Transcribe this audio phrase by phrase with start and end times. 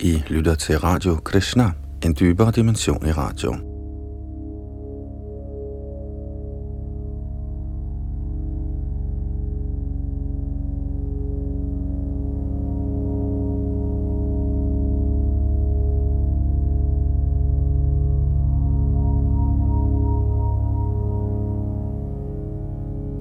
[0.00, 1.70] I lytter til Radio Krishna,
[2.04, 3.54] en dybere dimension i radio.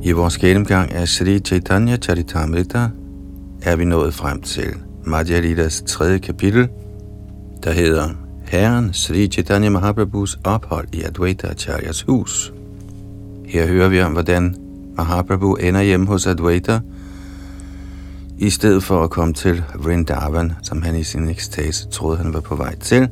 [0.04, 2.90] I vores gennemgang af Sri Chaitanya Charitamrita
[3.62, 4.76] er vi nået frem til
[5.06, 6.70] Madhya Lidas tredje kapitel,
[7.64, 8.10] der hedder
[8.46, 12.54] Herren Sri Chaitanya Mahaprabhus ophold i Advaita Acharyas hus.
[13.46, 14.56] Her hører vi om, hvordan
[14.98, 16.80] Mahaprabhu ender hjemme hos Advaita,
[18.38, 22.40] i stedet for at komme til Vrindavan, som han i sin ekstase troede, han var
[22.40, 23.10] på vej til.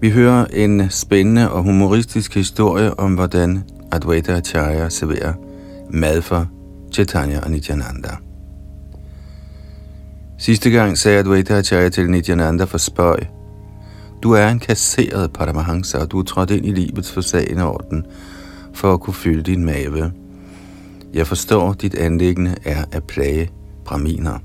[0.00, 5.34] Vi hører en spændende og humoristisk historie om, hvordan Advaita Acharya serverer
[5.90, 6.46] mad for
[6.92, 8.08] Chaitanya og Nityananda.
[10.42, 13.20] Sidste gang sagde Advaita Acharya til Nityananda for spøj.
[14.22, 18.06] Du er en kasseret Paramahansa, og du er trådt ind i livets forsagende orden
[18.74, 20.12] for at kunne fylde din mave.
[21.14, 23.50] Jeg forstår, dit anlæggende er at plage
[23.84, 24.38] braminer.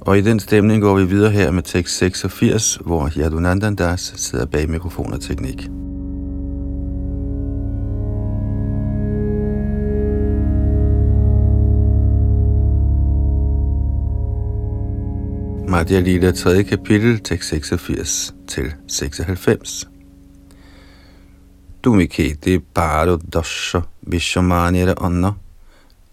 [0.00, 4.70] Og i den stemning går vi videre her med tekst 86, hvor Yadunandandas sidder bag
[4.70, 5.68] mikrofon og teknik.
[15.70, 16.62] Madhya Lila 3.
[16.62, 19.88] kapitel, tekst 86 til 96.
[21.84, 25.32] Dumiketi paro dasha vishamanira anna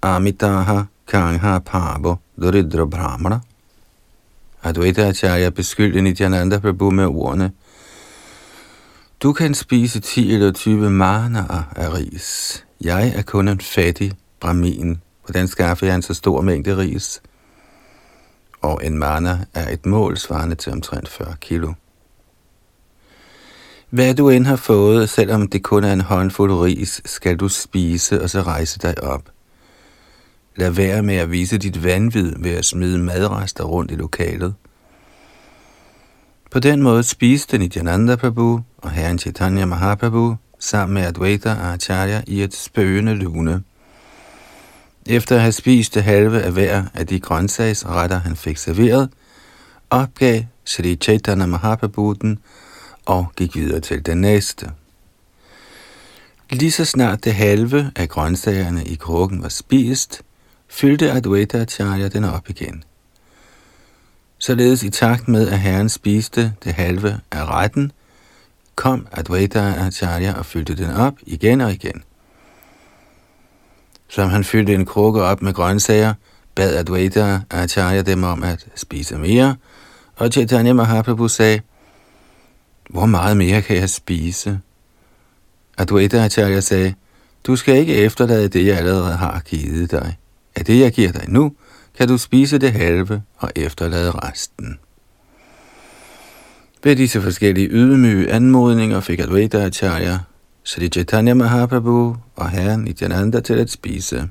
[0.02, 3.40] amitaha kangha pabo doridra brahmana.
[4.64, 7.52] Advaita Acharya beskyldte Nityananda Prabhu med ordene,
[9.24, 12.66] du kan spise 10 eller 20 manaer af ris.
[12.82, 15.02] Jeg er kun en fattig brahmin.
[15.26, 17.22] Hvordan skaffer jeg en så stor mængde ris?
[18.62, 21.74] Og en mana er et mål svarende til omtrent 40 kilo.
[23.90, 28.22] Hvad du end har fået, selvom det kun er en håndfuld ris, skal du spise
[28.22, 29.22] og så rejse dig op.
[30.56, 34.56] Lad være med at vise dit vanvid ved at smide madrester rundt i lokalet.
[36.52, 42.44] På den måde spiste Nityananda Prabhu og herren Chaitanya Mahaprabhu sammen med Advaita Acharya i
[42.44, 43.64] et spøgende lune.
[45.10, 49.10] Efter at have spist det halve af hver af de grøntsagsretter, han fik serveret,
[49.90, 52.40] opgav Sri Chaitanya Mahaprabhu den
[53.06, 54.72] og gik videre til den næste.
[56.50, 60.22] Lige så snart det halve af grøntsagerne i krukken var spist,
[60.68, 62.84] fyldte Advaita Acharya den op igen.
[64.38, 67.92] Således i takt med, at herren spiste det halve af retten,
[68.76, 72.04] kom Advaita Acharya og fyldte den op igen og igen.
[74.10, 76.14] Som han fyldte en krukke op med grøntsager,
[76.56, 79.56] bad Advaita Acharya dem om at spise mere,
[80.16, 81.62] og Chaitanya Mahaprabhu sagde,
[82.90, 84.60] hvor meget mere kan jeg spise?
[85.78, 86.94] Advaita Acharya sagde,
[87.44, 90.18] du skal ikke efterlade det, jeg allerede har givet dig.
[90.56, 91.54] Af det, jeg giver dig nu,
[91.98, 94.80] kan du spise det halve og efterlade resten.
[96.84, 100.20] Ved disse forskellige ydmyge anmodninger fik Advaita Acharya
[100.68, 104.30] Sri Chaitanya Mahaprabhu og herren Nityananda til at spise.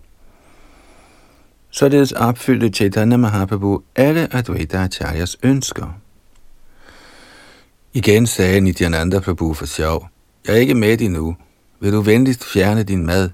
[1.71, 5.99] Således opfyldte Chaitanya Mahaprabhu alle Advaita Acharyas ønsker.
[7.95, 10.09] Igen sagde Nityananda Prabhu for sjov,
[10.47, 11.37] jeg er ikke med endnu.
[11.81, 13.31] Vil du venligst fjerne din mad?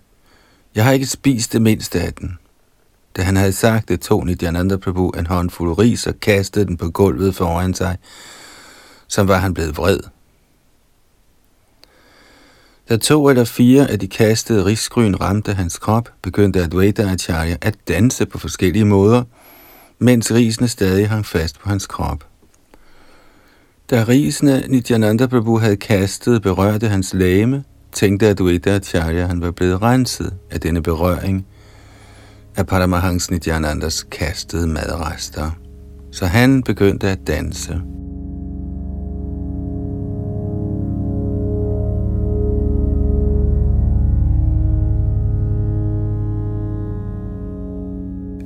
[0.74, 2.38] Jeg har ikke spist det mindste af den.
[3.16, 6.90] Da han havde sagt det, tog Nityananda Prabhu en håndfuld ris og kastede den på
[6.90, 7.98] gulvet foran sig,
[9.08, 10.00] som var han blevet vred.
[12.88, 17.75] Da to eller fire af de kastede risgryn ramte hans krop, begyndte Advaita Acharya at
[17.88, 19.22] danse på forskellige måder,
[19.98, 22.26] mens risene stadig hang fast på hans krop.
[23.91, 29.50] Da risene Nityananda Prabhu havde kastet berørte hans læme, tænkte Advaita Acharya, at han var
[29.50, 31.47] blevet renset af denne berøring
[32.56, 35.50] af Paramahans Nityanandas kastede madrester.
[36.12, 37.81] Så han begyndte at danse.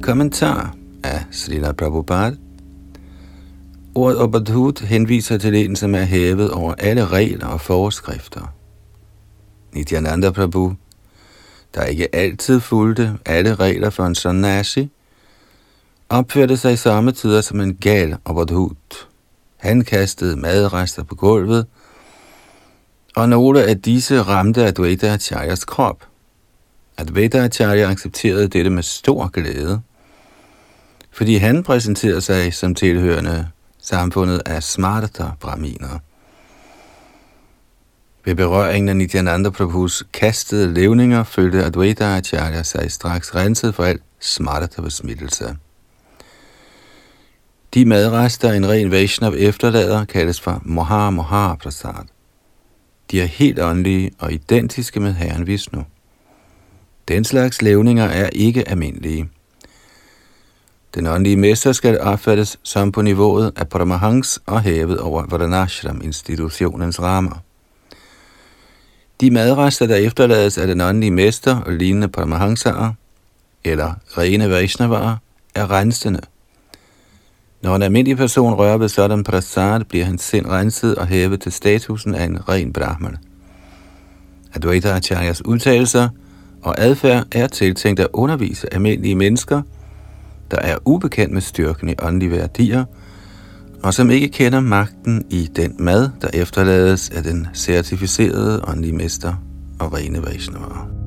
[0.06, 2.37] Kommentar af Srila Prabhupada
[3.94, 8.55] Ordet Obadhut henviser til en, som er hævet over alle regler og forskrifter.
[9.73, 10.75] Nityananda Prabhu,
[11.75, 14.91] der ikke altid fulgte alle regler for en sannasi,
[16.08, 19.08] opførte sig i samme tider som en gal Obadhut.
[19.56, 21.67] Han kastede madrester på gulvet,
[23.17, 26.05] og nogle af disse ramte Advaita Acharyas krop.
[26.99, 29.81] Advaita Acharya accepterede dette med stor glæde–
[31.17, 33.49] fordi han præsenterer sig som tilhørende
[33.83, 35.99] samfundet af smartere braminer.
[38.25, 44.03] Ved berøringen af Nityananda Prabhus kastede levninger følte Advaita Acharya sig straks renset for alt
[44.21, 45.57] smarta besmittelse.
[47.75, 52.05] De madrester, en ren Vaishnav efterlader, kaldes for Moha Moha Prasad.
[53.11, 55.85] De er helt åndelige og identiske med Herren Vishnu.
[57.09, 59.29] Den slags levninger er ikke almindelige.
[60.96, 67.43] Den åndelige mester skal opfattes som på niveauet af Paramahans og hævet over Vardanashram-institutionens rammer.
[69.20, 72.93] De madrester, der efterlades af den åndelige mester og lignende Paramahansaer,
[73.64, 75.16] eller rene Vaishnavaer,
[75.54, 76.20] er rensende.
[77.62, 81.52] Når en almindelig person rører ved sådan prasad, bliver hans sind renset og hævet til
[81.52, 83.16] statusen af en ren brahman.
[84.54, 86.08] Advaita Acharyas udtalelser
[86.62, 89.62] og adfærd er tiltænkt at undervise almindelige mennesker–
[90.50, 92.84] der er ubekendt med styrken i åndelige værdier,
[93.82, 99.34] og som ikke kender magten i den mad, der efterlades af den certificerede åndelige mester
[99.81, 101.06] og rene Vaishnava.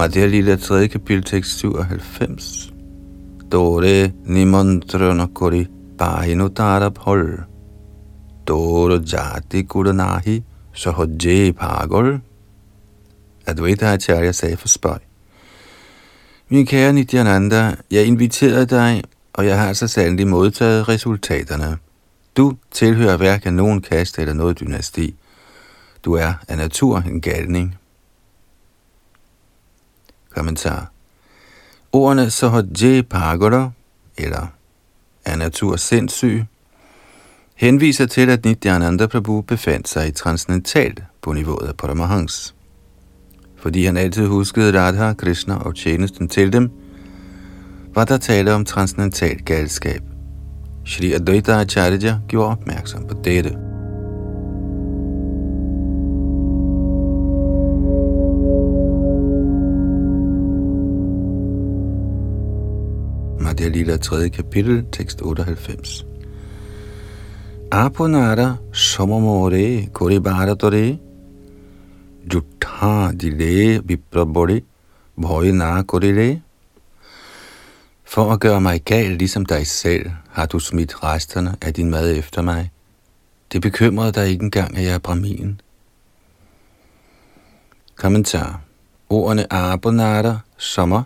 [0.00, 0.88] Madhya Lila 3.
[0.88, 2.72] kapitel tekst 97.
[3.52, 5.66] Dore nimantrana kori
[5.98, 7.44] bahinu tarab hol.
[8.46, 10.42] Dore jati kudanahi
[10.72, 12.20] sahajje pagol.
[13.46, 14.98] Advaita Acharya sagde for spøj.
[16.48, 21.78] Min kære Nityananda, jeg inviterede dig, og jeg har så sandelig modtaget resultaterne.
[22.36, 25.14] Du tilhører hverken nogen kaste eller noget dynasti.
[26.04, 27.79] Du er af natur en galning.
[30.34, 30.90] Kommentar.
[31.92, 33.68] Ordene Sahaje Pagoda,
[34.18, 34.46] eller
[35.24, 36.44] er natur sindssyg,
[37.54, 42.54] henviser til, at Nityananda Prabhu befandt sig i transcendentalt på niveauet af Paramahans.
[43.56, 46.70] Fordi han altid huskede Radha, Krishna og tjenesten til dem,
[47.94, 50.02] var der tale om transcendental galskab.
[50.86, 53.69] Shri Advaita Acharya gjorde opmærksom på dette.
[63.50, 64.28] Madhya Lila 3.
[64.28, 66.04] kapitel, tekst 98.
[67.72, 68.58] Apunara
[69.92, 70.98] kore bharatore
[72.32, 74.62] jutha dile viprabore
[75.16, 76.42] bhoy na korile.
[78.04, 82.16] For at gøre mig gal ligesom dig selv, har du smidt resterne af din mad
[82.16, 82.70] efter mig.
[83.52, 85.60] Det bekymrede dig ikke engang, at jeg er brahmin.
[87.96, 88.60] Kommentar.
[89.08, 91.02] Ordene Abonara, sommer,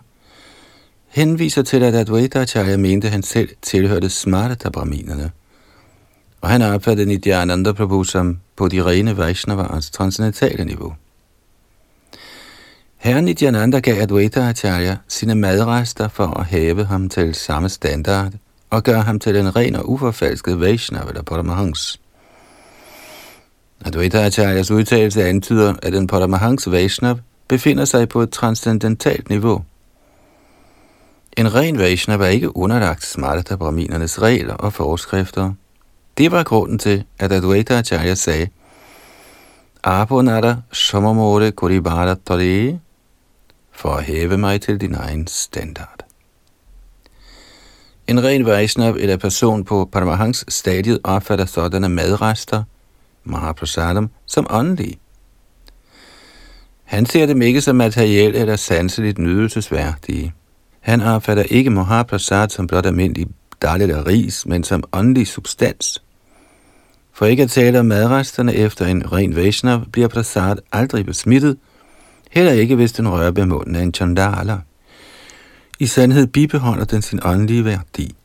[1.15, 5.31] henviser til, at Advaita Acharya mente, at han selv tilhørte smarta brahminerne.
[6.41, 10.93] Og han opfattede Nityananda Prabhu som på de rene Vaishnavas transcendentale niveau.
[12.97, 18.33] Herren Nityananda gav Advaita Acharya sine madrester for at have ham til samme standard
[18.69, 21.99] og gøre ham til en ren og uforfalsket Vaishnava eller Paramahans.
[23.85, 29.63] Advaita Acharyas udtalelse antyder, at en Paramahans Vaishnav befinder sig på et transcendentalt niveau–
[31.37, 35.53] en ren Vaishnava var ikke underlagt smarta brahminernes regler og forskrifter.
[36.17, 38.49] Det var grunden til, at Advaita Acharya sagde,
[39.83, 42.77] Abonada Samamore Kuribara Tari,
[43.71, 46.05] for at hæve mig til din egen standard.
[48.07, 52.63] En ren Vaishnava eller person på Paramahans stadiet opfatter sådanne madrester,
[53.23, 54.99] Mahaprasadam, som åndelige.
[56.83, 60.33] Han ser dem ikke som materielt eller sanseligt nydelsesværdige.
[60.85, 63.27] Han opfatter ikke Mahaprasad som blot almindelig
[63.61, 66.03] dejligt eller ris, men som åndelig substans.
[67.13, 71.57] For ikke at tale om madresterne efter en ren Vaishnav, bliver prasad aldrig besmittet,
[72.31, 74.57] heller ikke hvis den rører ved munden af en chandala.
[75.79, 78.15] I sandhed bibeholder den sin åndelige værdi.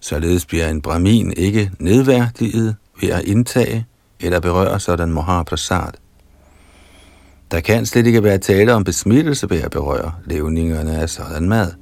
[0.00, 3.86] Således bliver en brahmin ikke nedværdiget ved at indtage
[4.20, 5.92] eller berøre sådan Mahaprasad.
[7.50, 11.72] Der kan slet ikke være tale om besmittelse ved at berøre levningerne af sådan mad.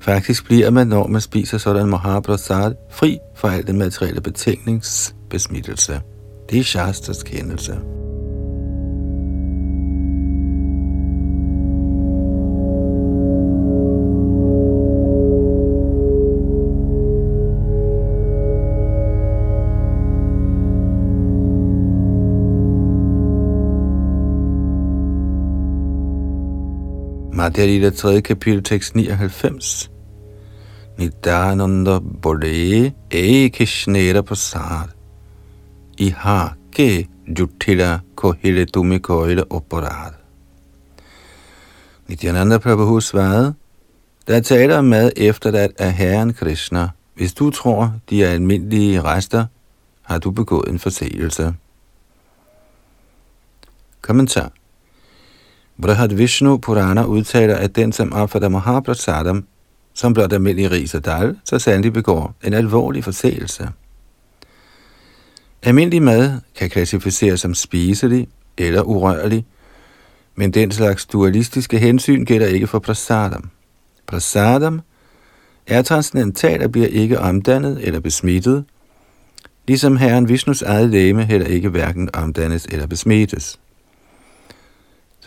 [0.00, 6.00] Faktisk bliver man, når man spiser sådan Mahaprasad, fri for al den materielle betænkningsbesmittelse.
[6.50, 7.78] Det er Shastas kendelse.
[27.40, 28.20] Madhya Lila 3.
[28.20, 29.90] kapitel, tekst 99.
[30.98, 34.88] Nidananda Bodhe E Kishnera Prasad
[35.98, 40.14] Ihake Jutila Kohile Tumi Kohile Operad.
[42.08, 43.54] Nityananda Prabhu svarede,
[44.26, 46.88] der er tale om mad efterladt af Herren Krishna.
[47.14, 49.46] Hvis du tror, de er almindelige rester,
[50.02, 51.54] har du begået en forseelse.
[54.00, 54.52] Kommentar
[55.80, 59.44] Brahad Vishnu Purana udtaler, at den, som opfatter Mahaprasadam
[59.94, 63.68] som blot almindelig ris og dal, så sandelig begår en alvorlig forseelse.
[65.62, 69.44] Almindelig mad kan klassificeres som spiselig eller urørlig,
[70.34, 73.50] men den slags dualistiske hensyn gælder ikke for prasadam.
[74.06, 74.80] Prasadam
[75.66, 78.64] er transcendental og bliver ikke omdannet eller besmittet,
[79.68, 83.60] ligesom herren Vishnus eget læme heller ikke hverken omdannes eller besmittes.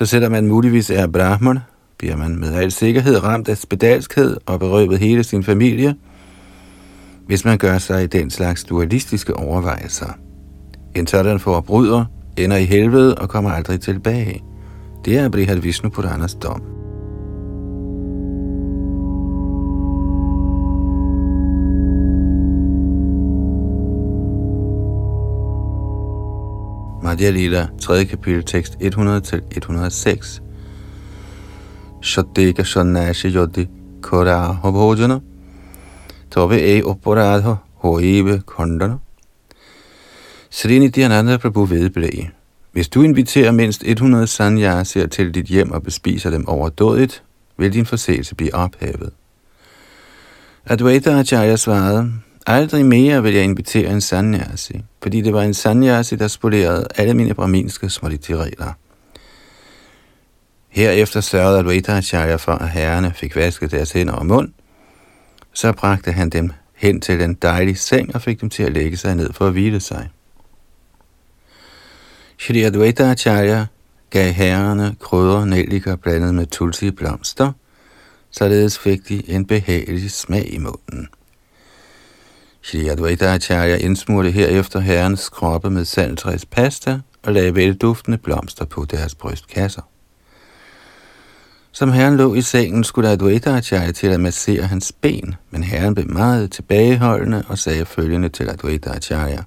[0.04, 1.60] Så selvom man muligvis er brahman,
[1.98, 5.96] bliver man med al sikkerhed ramt af spedalskhed og berøvet hele sin familie,
[7.28, 10.18] hvis man gør sig i den slags dualistiske overvejelser.
[10.96, 12.06] En sådan forbryder
[12.38, 14.44] ender i helvede og kommer aldrig tilbage.
[15.06, 16.83] Det er Brihad Vishnu Puranas dom.
[27.14, 28.06] Radia Lila, 3.
[28.06, 30.42] kapitel, tekst 100-106.
[32.02, 33.68] Shaddeka Shannashi Yodhi
[34.02, 35.22] Koraho Bhojana
[36.32, 38.98] Tove E Oporadho Hoive Kondana
[40.50, 42.30] Sri Nityananda Prabhu vedblæg.
[42.72, 47.24] Hvis du inviterer mindst 100 sanyasier til dit hjem og bespiser dem overdådigt,
[47.58, 49.12] vil din forseelse blive ophævet.
[50.66, 52.12] Advaita Acharya svarede,
[52.48, 57.14] aldrig mere vil jeg invitere en sanyasi, fordi det var en sanyasi, der spolerede alle
[57.14, 58.74] mine brahminske smolitiregler.
[60.70, 64.52] Herefter sørgede Advaita Acharya for, at herrerne fik vasket deres hænder og mund.
[65.54, 68.98] Så bragte han dem hen til en dejlig seng og fik dem til at lægge
[68.98, 70.10] sig ned for at hvile sig.
[72.40, 73.66] Shri Advaita Acharya
[74.10, 77.52] gav herrerne krydder nelliker blandet med tulsi blomster,
[78.32, 81.08] således fik de en behagelig smag i munden.
[82.66, 88.86] Shri Advaita Acharya indsmurte herefter herrens kroppe med saltræs pasta og lagde velduftende blomster på
[88.86, 89.82] deres brystkasser.
[91.72, 95.96] Som herren lå i sengen, skulle Advaita Acharya til at massere hans ben, men herren
[95.96, 99.44] blev meget tilbageholdende og sagde følgende til Advaita Acharya.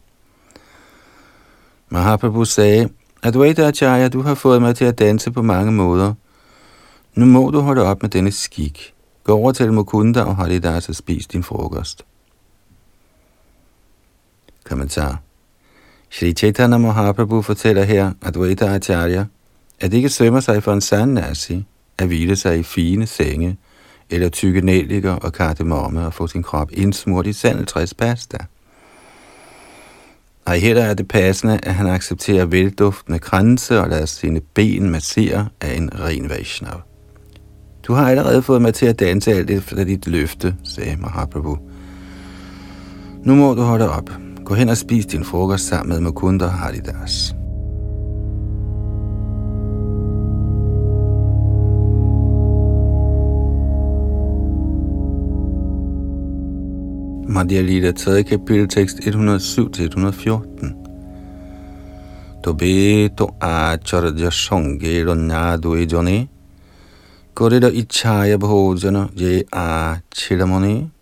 [1.89, 2.89] Mahaprabhu sagde,
[3.23, 6.15] Advaita Acharya, du har fået mig til at danse på mange måder.
[7.15, 8.95] Nu må du holde op med denne skik.
[9.25, 12.05] Gå over til Mukunda og Haridas og spis din frokost.
[14.69, 15.21] Kommentar
[16.11, 19.25] Shri Chaitanya Mahaprabhu fortæller her, at Advaita Acharya,
[19.81, 21.65] at ikke svømmer sig for en sannasi
[21.99, 23.57] at hvile sig i fine senge,
[24.11, 28.37] eller tykke nelliker og kardemomme og få sin krop indsmurt i sandeltræspasta.
[30.45, 35.49] Og heller er det passende, at han accepterer velduftende kranse og lader sine ben massere
[35.61, 36.81] af en ren Vaishnav.
[37.83, 41.59] Du har allerede fået mig til at danse alt efter dit løfte, sagde Mahaprabhu.
[43.25, 44.26] Nu må du holde op.
[44.47, 47.35] Gå hen og spis din frokost sammen med Mukunda og Haridas.
[57.29, 58.23] Madhya Lita 3.
[58.23, 60.75] kapitel tekst 107-114.
[62.45, 66.29] Tobe to acharya sange ronyadu ejone,
[67.41, 70.96] jone, ichaya bhojana je achiramone.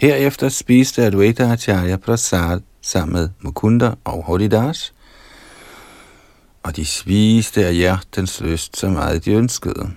[0.00, 4.94] Herefter spiste Advaita Acharya Prasad sammen med Mukunda og Holidas,
[6.62, 9.90] og de spiste af hjertens lyst så meget de ønskede.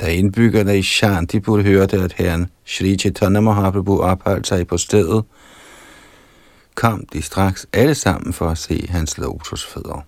[0.00, 5.24] Da indbyggerne i Shantipur hørte, at herren Sri Chaitanya Mahaprabhu opholdt sig på stedet,
[6.74, 10.06] kom de straks alle sammen for at se hans lotusfødder.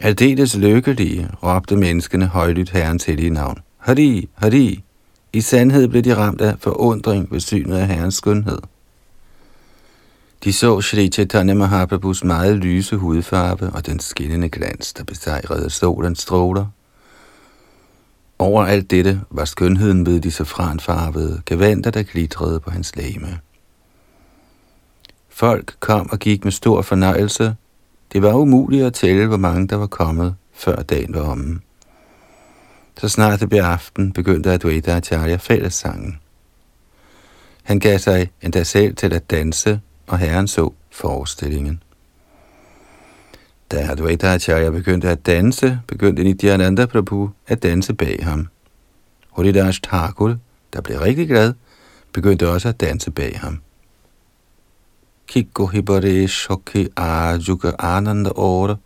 [0.00, 3.58] Aldeles lykkelige råbte menneskene højlydt herrens hellige navn.
[3.78, 4.85] Hari, Hari!
[5.36, 8.58] I sandhed blev de ramt af forundring ved synet af herrens skønhed.
[10.44, 16.18] De så Sri Chaitanya Mahaprabhus meget lyse hudfarve og den skinnende glans, der besejrede solens
[16.18, 16.66] stråler
[18.38, 23.38] over alt dette var skønheden ved de safranfarvede gevanter, der glitrede på hans læme.
[25.28, 27.56] Folk kom og gik med stor fornøjelse.
[28.12, 31.60] Det var umuligt at tælle, hvor mange der var kommet, før dagen var omme.
[32.98, 36.20] Så snart det blev aften, begyndte Advaita Acharya fællessangen.
[37.62, 41.82] Han gav sig endda selv til at danse, og herren så forestillingen.
[43.70, 48.48] Da Advaita Acharya begyndte at danse, begyndte Nityananda Prabhu at danse bag ham.
[49.36, 50.36] Haridas Thakur,
[50.72, 51.54] der blev rigtig glad,
[52.12, 53.60] begyndte også at danse bag ham.
[55.26, 58.76] Kikko hibare shokhi ajuka ananda ora,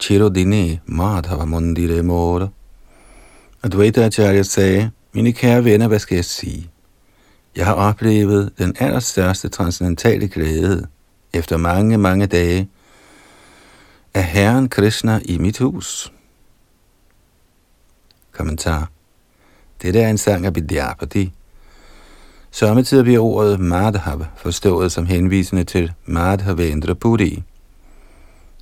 [0.00, 2.48] chirodine madhava mundire mora.
[3.62, 6.70] Advaita Acharya sagde, mine kære venner, hvad skal jeg sige?
[7.56, 10.86] Jeg har oplevet den allerstørste transcendentale glæde
[11.32, 12.68] efter mange, mange dage
[14.14, 16.12] af Herren Krishna i mit hus.
[18.32, 18.90] Kommentar.
[19.82, 21.32] Dette er en sang af Vidyapati.
[22.50, 27.42] Samtidig bliver ordet Madhav forstået som henvisende til Madhavendra Puri.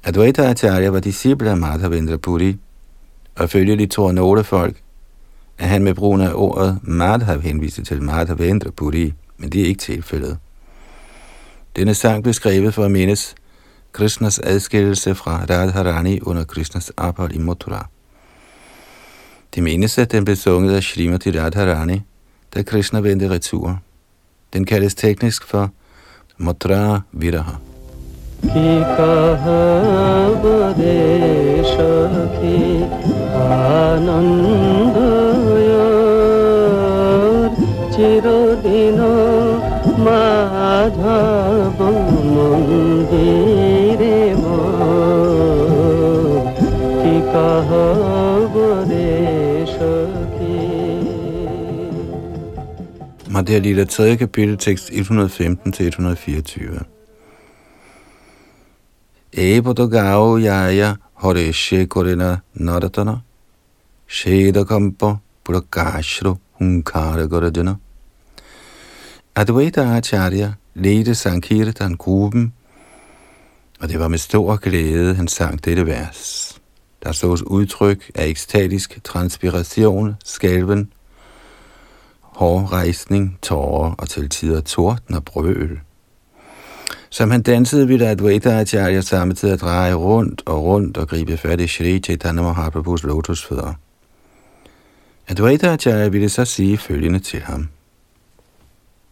[0.05, 2.57] Advaita Acharya var disciple af Madhavendra Puri,
[3.37, 4.84] og følgelig tror nogle folk,
[5.59, 9.81] at han med brugen af ordet Madhav henviste til Madhavendra Puri, men det er ikke
[9.81, 10.39] tilfældet.
[11.77, 13.35] Denne sang blev skrevet for at mindes
[13.93, 17.89] Krishnas adskillelse fra Radharani under Krishnas ophold i Mathura.
[19.55, 22.03] Det menes, at den blev sunget af Srimati Radharani,
[22.55, 23.79] da Krishna vendte retur.
[24.53, 25.71] Den kaldes teknisk for
[26.39, 27.53] Mathura Viraha.
[37.95, 39.01] চিরদিন
[40.07, 41.79] মাধব
[42.35, 44.19] মন্দিরে
[47.01, 48.55] কি কহব
[48.91, 49.35] রে
[53.35, 54.17] Materialider 3.
[54.17, 56.85] kapitel, tekst 115 til 124.
[59.33, 63.15] Ebodo gao jaya hore shekorena naratana,
[64.09, 67.79] shedakampa prakashro hunkara garajana,
[69.37, 72.53] Advaita Acharya ledte Sankirtan-gruppen,
[73.81, 76.51] og det var med stor glæde, han sang dette vers.
[77.03, 80.93] Der sås udtryk af ekstatisk transpiration, skælven,
[82.21, 85.81] hårrejsning, tårer og til tider torden og brøl.
[87.11, 91.61] Som han dansede, ville Advaita Acharya samtidig at dreje rundt og rundt og gribe fat
[91.61, 93.73] i Shri Chaitanya Mahaprabhus lotusfødder.
[95.29, 97.69] Advaita Acharya ville så sige følgende til ham.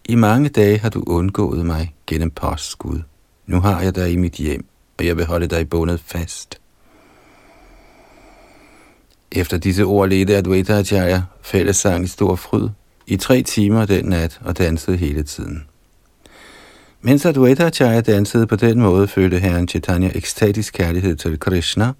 [0.04, 3.00] I mange dage har du undgået mig gennem postskud.
[3.46, 4.66] Nu har jeg dig i mit hjem,
[4.98, 6.60] og jeg vil holde dig bundet fast.
[9.32, 12.68] Efter disse ord ledte Advaita Acharya fællessang i stor fryd
[13.06, 15.66] i tre timer den nat og dansede hele tiden.
[17.00, 21.92] Mens Advaita Acharya dansede på den måde, følte herren Chaitanya ekstatisk kærlighed til Krishna,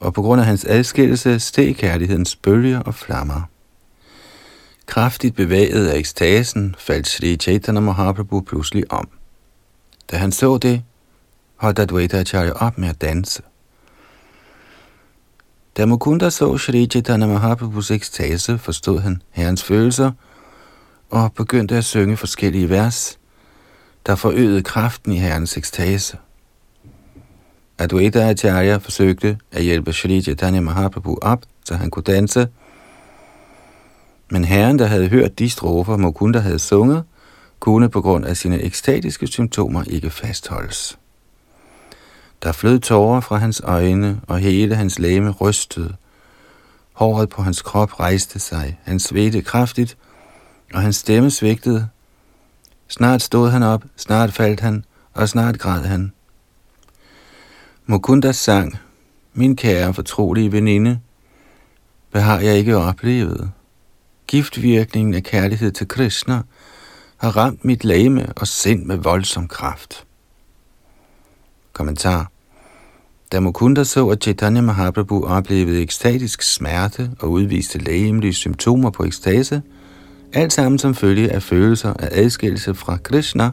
[0.00, 3.42] og på grund af hans adskillelse steg kærlighedens bølger og flammer.
[4.86, 9.08] Kraftigt bevæget af ekstasen faldt Sri Chaitanya Mahaprabhu pludselig om.
[10.10, 10.82] Da han så det,
[11.56, 13.42] holdt Advaita Acharya op med at danse.
[15.76, 20.12] Da Mukunda så Sri Chaitanya Mahaprabhus ekstase, forstod han herrens følelser
[21.10, 23.18] og begyndte at synge forskellige vers,
[24.06, 26.18] der forøgede kraften i herrens ekstase.
[27.78, 32.48] Advaita Acharya forsøgte at hjælpe Sri Chaitanya Mahaprabhu op, så han kunne danse,
[34.34, 37.04] men herren, der havde hørt de strofer, Mukunda havde sunget,
[37.60, 40.98] kunne på grund af sine ekstatiske symptomer ikke fastholdes.
[42.42, 45.94] Der flød tårer fra hans øjne, og hele hans læme rystede.
[46.92, 49.96] Håret på hans krop rejste sig, han svedte kraftigt,
[50.72, 51.88] og hans stemme svigtede.
[52.88, 56.12] Snart stod han op, snart faldt han, og snart græd han.
[57.86, 58.78] Mukunda sang,
[59.34, 61.00] min kære fortrolige veninde,
[62.10, 63.50] hvad har jeg ikke oplevet?
[64.26, 66.40] Giftvirkningen af kærlighed til Krishna
[67.16, 70.06] har ramt mit læme og sind med voldsom kraft.
[71.72, 72.30] Kommentar
[73.32, 79.62] da Mukunda så, at Chaitanya Mahaprabhu oplevede ekstatisk smerte og udviste lægemlige symptomer på ekstase,
[80.32, 83.50] alt sammen som følge af følelser af adskillelse fra Krishna,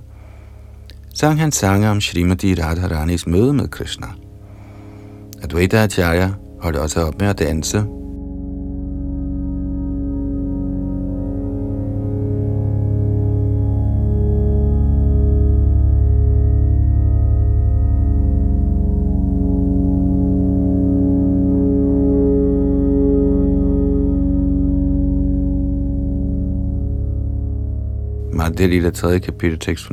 [1.14, 4.08] sang han sange om Srimati Radharanis møde med Krishna.
[5.44, 6.30] Advaita Acharya
[6.62, 7.86] holdt også op med at danse,
[28.62, 29.92] Det er det tredje kapitel, tekst 125-127.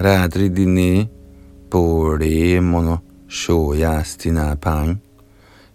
[0.00, 1.08] Radri dine
[1.70, 2.96] bore mono
[3.28, 5.02] shoyastina pang.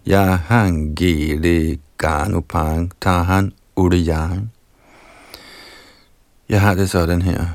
[0.06, 4.52] Ya hangele ganu pang tahan udiyang.
[6.48, 7.46] Jeg har det sådan her.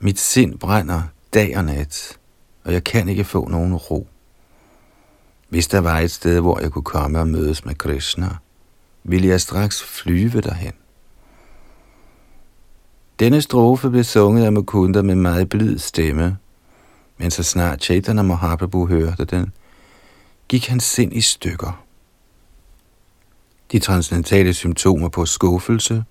[0.00, 1.02] Mit sind brænder
[1.34, 2.18] dag og nat.
[2.64, 4.06] og jeg kan ikke få nogen ro.
[5.48, 8.28] Hvis der var et sted, hvor jeg kunne komme og mødes med Krishna,
[9.04, 10.79] ville jeg straks flyve derhen.
[13.20, 16.36] Denne strofe blev sunget af Mukunda med meget blid stemme,
[17.18, 19.52] men så snart Chaitanya Mahaprabhu hørte den,
[20.48, 21.84] gik hans sind i stykker.
[23.72, 26.04] De transcendentale symptomer på skuffelse,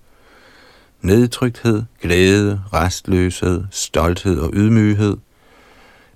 [1.00, 5.16] nedtrykthed, glæde, restløshed, stolthed og ydmyghed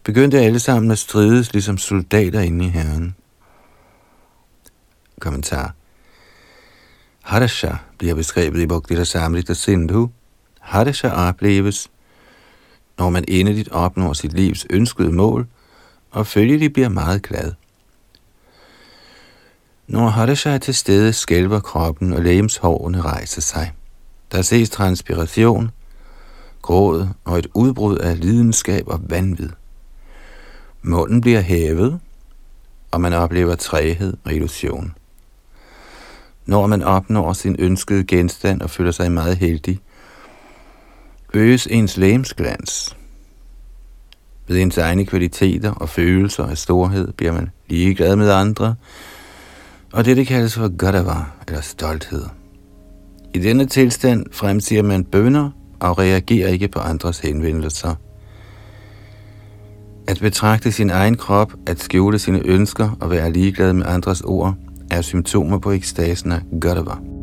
[0.05, 3.15] begyndte alle sammen at strides ligesom soldater inde i Herren.
[5.21, 5.75] Kommentar
[7.23, 10.11] Harasha bliver beskrevet i Bhakti Samrita Sindhu.
[10.65, 11.91] Hadesha opleves,
[12.99, 15.47] når man endeligt opnår sit livs ønskede mål,
[16.11, 17.53] og følgelig bliver meget glad.
[19.87, 23.73] Når Hadesha er til stede, skælver kroppen, og lægemshårene rejser sig.
[24.33, 25.71] Der ses transpiration,
[26.63, 29.51] gråd og et udbrud af lidenskab og vanvid.
[30.83, 32.01] Munden bliver hævet,
[32.91, 34.95] og man oplever træhed og illusion.
[36.47, 39.81] Når man opnår sin ønskede genstand og føler sig meget heldig,
[41.35, 42.97] øges ens lægemsglans.
[44.49, 48.75] Ved ens egne kvaliteter og følelser af storhed bliver man ligeglad med andre,
[49.93, 51.17] og det kaldes for gadava,
[51.49, 52.25] eller stolthed.
[53.35, 57.95] I denne tilstand fremsiger man bønder og reagerer ikke på andres henvendelser.
[60.09, 64.55] At betragte sin egen krop, at skjule sine ønsker og være ligeglad med andres ord,
[64.91, 67.14] er symptomer på ekstasen af Gadava.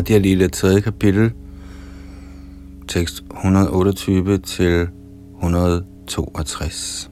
[0.00, 0.80] Radia Lille 3.
[0.80, 1.32] kapitel,
[2.88, 4.88] tekst 128 til
[5.42, 7.10] 162.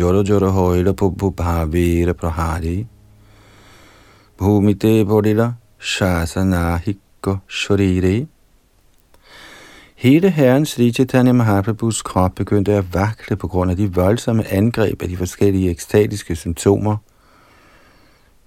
[0.00, 2.86] Joro joro hoila pupu bhavira prahari
[4.38, 8.26] Bhumite bodila shasanahikko shorire
[9.96, 15.02] Hele herren Sri Chaitanya Mahaprabhus krop begyndte at vakle på grund af de voldsomme angreb
[15.02, 16.96] af de forskellige ekstatiske symptomer.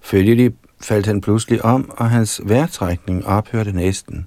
[0.00, 4.26] Følgelig faldt han pludselig om, og hans vejrtrækning ophørte næsten.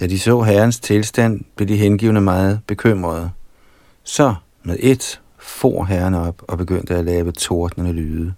[0.00, 3.30] Da de så herrens tilstand, blev de hengivne meget bekymrede.
[4.04, 8.34] Så med et for herren op og begyndte at lave tordnende lyde.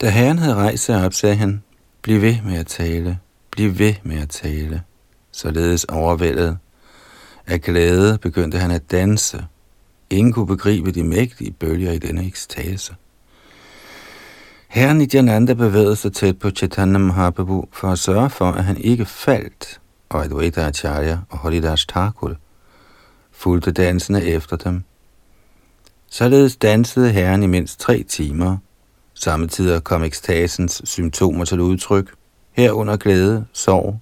[0.00, 1.62] Da herren havde rejst sig op, sagde han,
[2.02, 3.18] bliv ved med at tale,
[3.50, 4.82] bliv ved med at tale.
[5.32, 6.58] Således overvældet
[7.46, 9.46] af glæde begyndte han at danse.
[10.10, 12.94] Ingen kunne begribe de mægtige bølger i denne ekstase.
[14.72, 19.04] Herren Nityananda bevægede sig tæt på Chaitanya Mahaprabhu for at sørge for, at han ikke
[19.04, 22.36] faldt, og Advaita Acharya og Haridas Thakur
[23.32, 24.84] fulgte dansene efter dem.
[26.10, 28.56] Således dansede herren i mindst tre timer.
[29.14, 32.14] Samtidig kom ekstasens symptomer til udtryk,
[32.52, 34.00] herunder glæde, sorg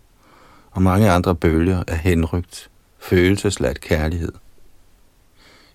[0.70, 4.32] og mange andre bølger af henrygt, følelsesladt kærlighed.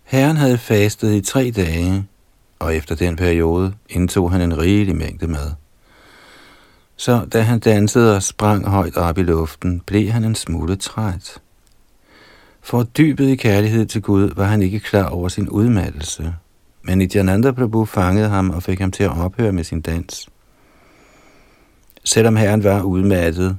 [0.04, 2.08] Herren havde fastet i tre dage,
[2.60, 5.52] og efter den periode indtog han en rigelig mængde mad.
[6.98, 11.38] Så da han dansede og sprang højt op i luften, blev han en smule træt.
[12.62, 16.34] For dybet i kærlighed til Gud var han ikke klar over sin udmattelse,
[16.82, 20.30] men Nityananda Prabhu fangede ham og fik ham til at ophøre med sin dans.
[22.04, 23.58] Selvom herren var udmattet,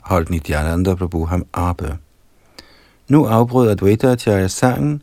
[0.00, 1.98] holdt Nityananda Prabhu ham oppe.
[3.08, 5.02] Nu afbrød Advaita Acharya sangen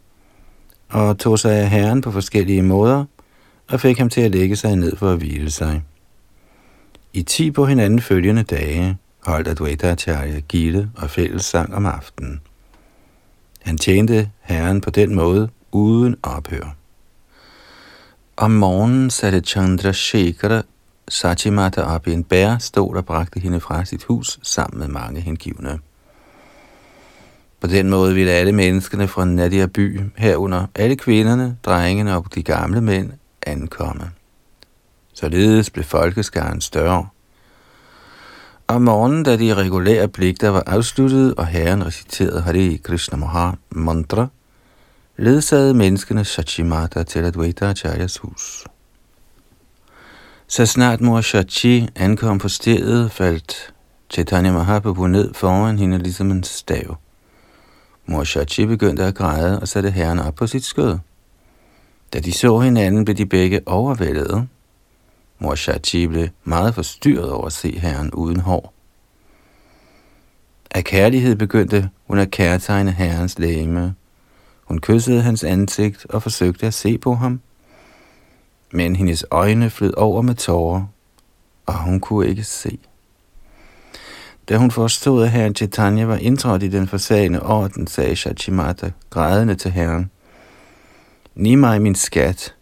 [0.90, 3.06] og tog sig af herren på forskellige måder
[3.68, 5.84] og fik ham til at lægge sig ned for at hvile sig.
[7.14, 12.42] I ti på hinanden følgende dage holdt Advaita Acharya gilde og fællessang om aftenen.
[13.62, 16.76] Han tjente herren på den måde uden ophør.
[18.38, 20.62] Om morgenen satte Chandra Shekhara
[21.08, 25.80] Sachimata op i en bærestol og bragte hende fra sit hus sammen med mange hengivne.
[27.62, 32.44] På den måde ville alle menneskene fra Nadia by, herunder alle kvinderne, drengene og de
[32.44, 33.12] gamle mænd,
[33.46, 34.12] ankomme.
[35.14, 37.08] Således blev folkeskaren større.
[38.68, 44.28] Om morgenen, da de regulære pligter var afsluttet, og herren reciterede Hare Krishna Maha mantra,
[45.18, 48.66] ledsagede menneskene Shachimata til Advaita Acharyas hus.
[50.48, 53.74] Så snart mor Shachi ankom på stedet, faldt
[54.10, 56.98] Chaitanya Mahaprabhu ned foran hende ligesom en stav.
[58.06, 60.98] Mor Shachi begyndte at græde og satte herren op på sit skød.
[62.16, 64.48] Da de så hinanden, blev de begge overvældet.
[65.40, 68.74] Mor Shachi blev meget forstyrret over at se herren uden hår.
[70.72, 73.96] Af kærlighed begyndte hun at kærtegne herrens læme.
[74.64, 77.42] Hun kyssede hans ansigt og forsøgte at se på ham.
[78.72, 80.86] Men hendes øjne flød over med tårer,
[81.66, 82.80] og hun kunne ikke se.
[84.50, 89.56] Da hun forstod, at herren Chaitanya var indtrådt i den forsagende orden, sagde Shachimata grædende
[89.56, 90.12] til herren.
[91.36, 92.56] Ni mig min skat.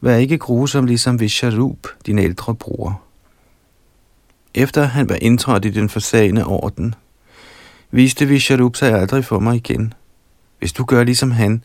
[0.00, 3.02] Vær ikke grusom ligesom Visharup, din ældre bror.
[4.54, 6.94] Efter han var indtrådt i den forsagende orden,
[7.90, 9.94] viste Visharup sig aldrig for mig igen.
[10.58, 11.64] Hvis du gør ligesom han,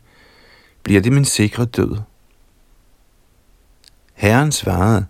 [0.82, 1.96] bliver det min sikre død.
[4.14, 5.06] Herren svarede,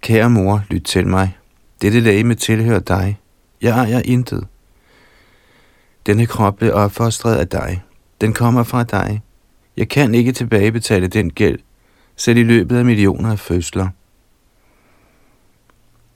[0.00, 1.38] Kære mor, lyt til mig.
[1.82, 3.20] Dette lægeme tilhører dig.
[3.62, 4.46] Jeg ejer intet.
[6.06, 7.82] Denne krop blev opfostret af dig.
[8.20, 9.22] Den kommer fra dig.
[9.76, 11.58] Jeg kan ikke tilbagebetale den gæld,
[12.16, 13.88] selv i løbet af millioner af fødsler.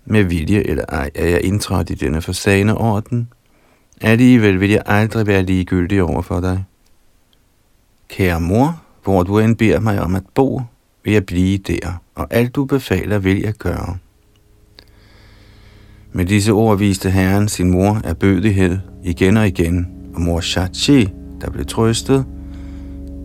[0.04, 3.28] Med vilje eller ej er jeg indtrådt i denne forsagende orden.
[4.00, 6.64] Alligevel vil jeg aldrig være ligegyldig over for dig.
[8.08, 10.62] Kære mor, hvor du end beder mig om at bo,
[11.04, 13.98] vil jeg blive der, og alt du befaler vil jeg gøre.
[16.12, 21.08] Med disse ord viste herren sin mor af bødighed igen og igen, og mor Shachi,
[21.40, 22.24] der blev trøstet,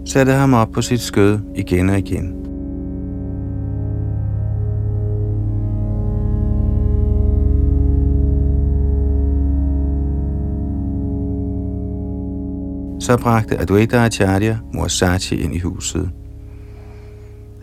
[0.06, 2.46] satte ham op på sit skød igen og igen.
[13.00, 16.10] Så bragte Advaita Acharya mor Sachi ind i huset.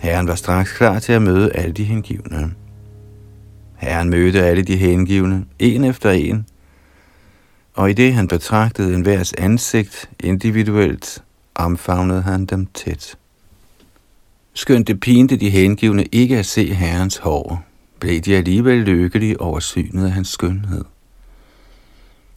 [0.00, 2.52] Herren var straks klar til at møde alle de hengivne.
[3.76, 6.46] Herren mødte alle de hengivne, en efter en,
[7.74, 13.16] og i det han betragtede enhvers ansigt individuelt, omfavnede han dem tæt.
[14.54, 17.64] Skønt det pinte de hengivne ikke at se herrens hår,
[18.00, 20.84] blev de alligevel lykkelige over synet af hans skønhed.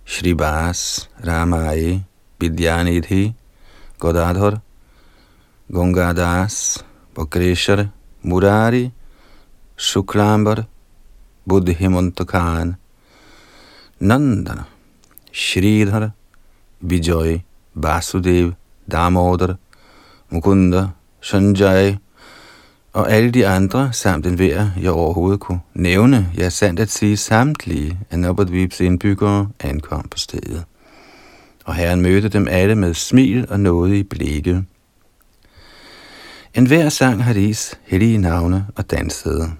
[0.06, 2.04] Shribas Ramai
[2.40, 3.34] Vidyanidhi
[4.00, 4.60] Godadhar
[5.72, 7.88] Gongadas Bokreshar
[8.22, 8.92] Murari
[9.78, 10.64] Shuklambar
[11.50, 12.76] Buddhimantakan
[14.00, 14.64] Nandana
[15.36, 16.12] Shridhar
[16.80, 17.40] Vijay
[17.74, 18.54] Vasudev
[18.92, 19.56] Damodar
[20.30, 20.88] Mukunda
[21.22, 21.94] Sanjay
[22.94, 27.18] og alle de andre, samt den hver, jeg overhovedet kunne nævne, ja sandt at sige
[27.18, 30.64] samtlige af Nabadvibs indbyggere, ankom på stedet.
[31.66, 34.64] Og herren mødte dem alle med smil og nåde i blikke.
[36.54, 39.52] En hver sang Haris hellige navne og dansede.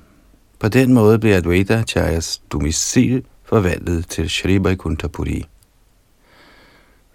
[0.60, 5.46] På den måde blev Advaita Charyas domicil forvandlet til Shri Vaikuntapuri.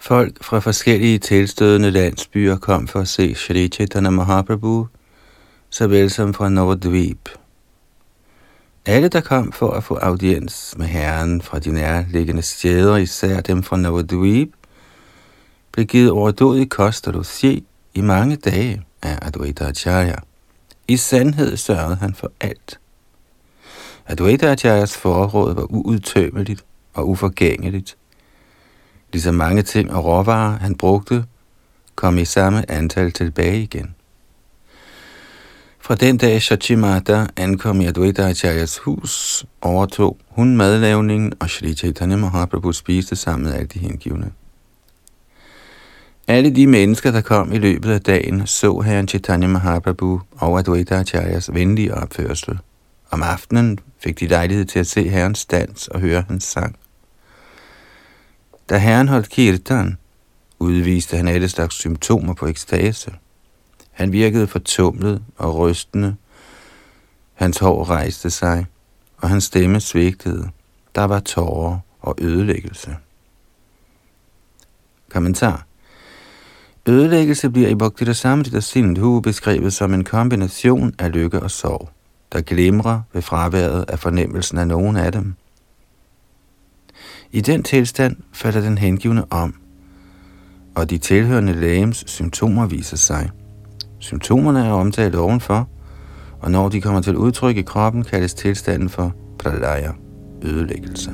[0.03, 4.87] Folk fra forskellige tilstødende landsbyer kom for at se Sri Chaitanya Mahaprabhu,
[5.71, 7.29] såvel som fra Nordvip.
[8.87, 13.63] Alle, der kom for at få audiens med herren fra de nærliggende steder, især dem
[13.63, 14.49] fra Navadvip,
[15.73, 20.17] blev givet overdådig kost og logi i mange dage af Advaita Acharya.
[20.89, 22.79] I sandhed sørgede han for alt.
[24.07, 27.97] Advaita Acharyas forråd var uudtømmeligt og uforgængeligt.
[29.13, 31.25] Ligesom mange ting og råvarer, han brugte,
[31.95, 33.95] kom i samme antal tilbage igen.
[35.81, 42.17] Fra den dag Shachimata ankom i Advaita Acharyas hus, overtog hun madlavningen, og Shri Chaitanya
[42.17, 44.33] Mahaprabhu spiste sammen med alle de hengivne.
[46.29, 50.95] Alle de mennesker, der kom i løbet af dagen, så herren Chaitanya Mahaprabhu og Advaita
[50.95, 52.59] Acharyas venlige opførsel.
[53.11, 56.77] Om aftenen fik de lejlighed til at se herrens dans og høre hans sang.
[58.71, 59.99] Da herren holdt kirtan,
[60.59, 63.13] udviste han alle slags symptomer på ekstase.
[63.91, 66.17] Han virkede fortumlet og rystende.
[67.35, 68.67] Hans hår rejste sig,
[69.17, 70.51] og hans stemme svigtede.
[70.95, 72.97] Der var tårer og ødelæggelse.
[75.09, 75.67] Kommentar
[76.87, 81.91] Ødelæggelse bliver i Bhakti Samrita Sindhu beskrevet som en kombination af lykke og sorg,
[82.33, 85.35] der glimrer ved fraværet af fornemmelsen af nogen af dem.
[87.33, 89.55] I den tilstand falder den hengivne om,
[90.75, 93.31] og de tilhørende lægems symptomer viser sig.
[93.99, 95.69] Symptomerne er omtalt ovenfor,
[96.41, 99.93] og når de kommer til udtryk i kroppen, kaldes tilstanden for pralaya,
[100.43, 101.11] ødelæggelse.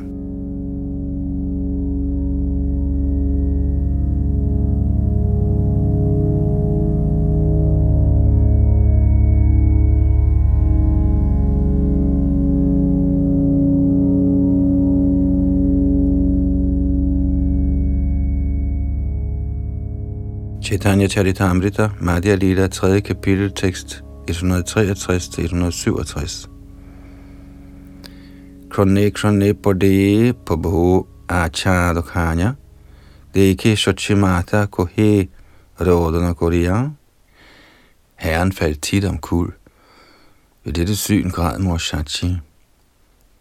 [20.67, 23.01] Chaitanya Charitamrita, Madhya Lila, 3.
[23.01, 26.49] kapitel, tekst 163-167.
[28.69, 32.57] Krone krone pode pabho achadokanya,
[33.33, 35.29] deke shochimata kohe
[35.79, 36.91] rådene korea.
[38.17, 39.53] Herren faldt tit om kul.
[40.65, 42.41] Ved dette syn græd mor Shachi.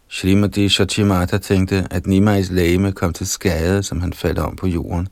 [0.08, 5.08] Shrimati Shachimata tænkte, at Nimais lame kom til skade, som han faldt om på jorden.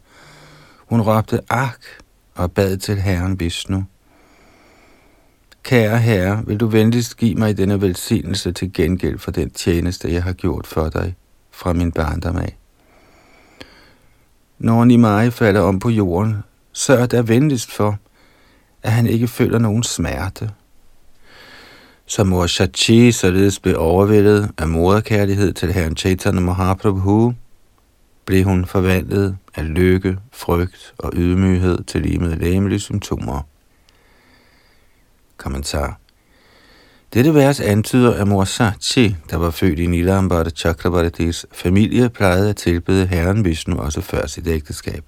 [0.86, 2.03] Hun råbte ak
[2.34, 3.84] og bad til herren Vishnu.
[5.62, 10.22] Kære herre, vil du venligst give mig denne velsignelse til gengæld for den tjeneste, jeg
[10.22, 11.14] har gjort for dig
[11.50, 12.56] fra min barndom af.
[14.58, 16.36] Når Nimai falder om på jorden,
[16.72, 17.98] sørg der venligst for,
[18.82, 20.50] at han ikke føler nogen smerte.
[22.06, 27.34] Så mor Shachi således blev overvældet af moderkærlighed til herren Chaitanya Mahaprabhu,
[28.24, 33.42] blev hun forvandlet af lykke, frygt og ydmyghed til lige med læmelige symptomer.
[35.36, 35.98] Kommentar
[37.14, 42.56] dette vers antyder, at mor Sachi, der var født i Nilambara Chakravartis familie, plejede at
[42.56, 45.04] tilbede herren Vishnu også før sit ægteskab.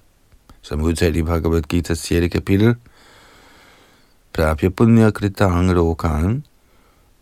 [0.61, 2.33] Som udtalt i Bhagavad Gita 6.
[2.33, 2.75] kapitel,
[4.33, 6.45] Prabhya Punya Kritang Lokan,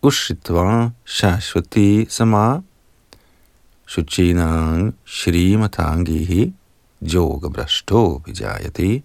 [0.02, 2.60] Ushitva Shashvati Sama,
[3.86, 6.54] शुचीनां Shrimatangihi,
[7.14, 7.48] Yoga
[8.26, 9.02] Vijayati,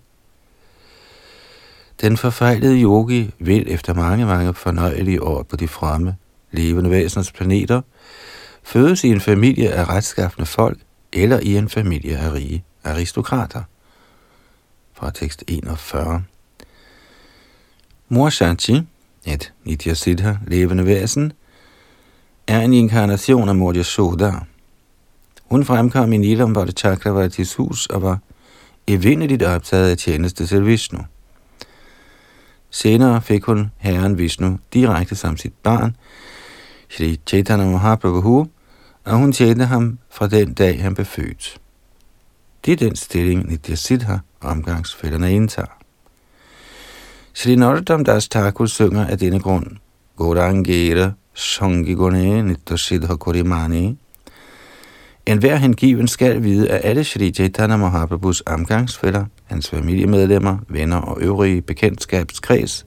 [2.01, 6.15] den forfejlede yogi vil efter mange, mange fornøjelige år på de fremme,
[6.51, 7.81] levende væseners planeter,
[8.63, 10.77] fødes i en familie af retskaffende folk
[11.13, 13.63] eller i en familie af rige aristokrater.
[14.93, 16.23] Fra tekst 41.
[18.09, 18.81] Mor Shanti,
[19.25, 21.33] et Nitya Siddha levende væsen,
[22.47, 24.31] er en inkarnation af Mor Yashoda.
[25.51, 28.19] Hun fremkom i Nilam Bhatta Chakravartis hus og var
[28.87, 30.99] evindeligt optaget af tjeneste til Vishnu.
[32.69, 35.95] Senere fik hun herren Vishnu direkte som sit barn,
[36.89, 38.47] Shri Chaitanya Mahaprabhu,
[39.05, 41.57] og hun tjente ham fra den dag, han blev født.
[42.65, 45.77] Det er den stilling, Nitya Siddha omgangsfælderne indtager.
[47.33, 49.67] Shri Narotam Das Thakur synger af denne grund,
[50.15, 53.97] Gorangera Sangigone Nitya Siddha Kurimani,
[55.25, 61.21] en hver hengiven skal vide, at alle Shri Chaitanya Mahaprabhus omgangsfælder, hans familiemedlemmer, venner og
[61.21, 62.85] øvrige bekendtskabskreds,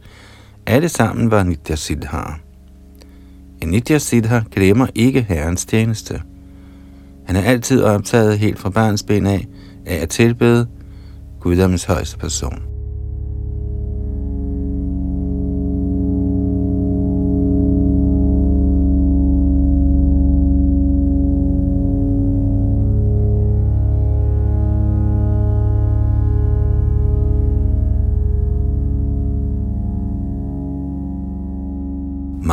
[0.66, 2.23] alle sammen var Nitya Siddha.
[3.62, 6.23] En Nitya Siddha glemmer ikke herrens tjeneste.
[7.27, 9.47] Han er altid optaget helt fra barns ben af,
[9.87, 10.68] af at tilbede
[11.40, 12.73] guddommens højeste person.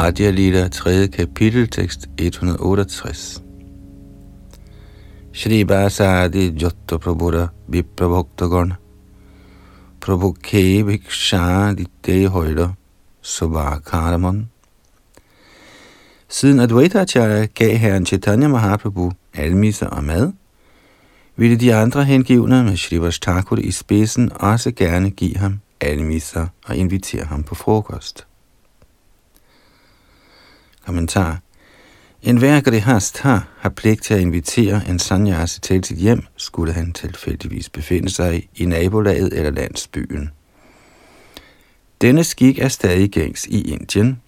[0.02, 1.08] Madhya Lila, 3.
[1.08, 3.44] kapitel, tekst 168.
[5.32, 8.74] Shri Basadi Jotto Prabhuda Viprabhoktagon
[10.00, 12.70] Prabhu Ke Bhiksha Ditte Højder
[13.22, 14.50] Subhakaramon
[16.30, 20.32] Siden Advaita Acharya gav herren Chaitanya Mahaprabhu almisser og mad,
[21.36, 26.76] ville de andre hengivne med Shri Thakur i spidsen også gerne give ham almisser og
[26.76, 28.31] invitere ham på frokost.
[30.86, 31.40] Kommentar.
[32.24, 36.74] En hver grihast har, har pligt til at invitere en sanyasi til sit hjem, skulle
[36.74, 40.30] han tilfældigvis befinde sig i nabolaget eller landsbyen.
[42.02, 44.22] Denne skik er stadig gængs i Indien.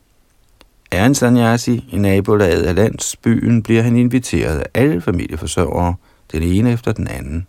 [0.91, 5.95] Er en sanyasi i nabolaget af landsbyen, bliver han inviteret af alle familieforsørgere,
[6.31, 7.47] den ene efter den anden.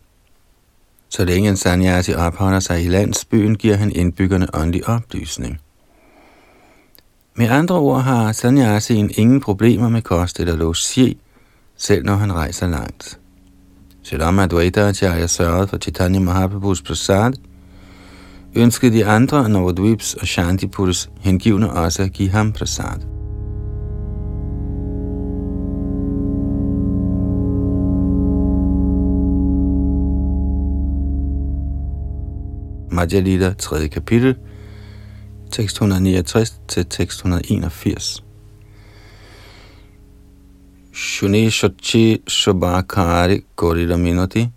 [1.09, 5.61] Så længe en sanyasi opholder sig i landsbyen, giver han indbyggerne åndelig oplysning.
[7.37, 11.19] Med andre ord har sanyasien ingen problemer med kost eller logi,
[11.77, 13.19] selv når han rejser langt.
[14.03, 17.33] Selvom Advaita Acharya sørgede for Chaitanya Mahaprabhus prasad,
[18.55, 23.01] ønskede de andre Navadvips og Shantipurs hengivne også at give ham prasad.
[32.91, 33.89] Madhya 3.
[33.89, 34.37] kapitel,
[35.55, 38.25] tekst 169 til tekst 181.
[40.93, 44.49] Shuni Shochi Shobakari Gorira Minoti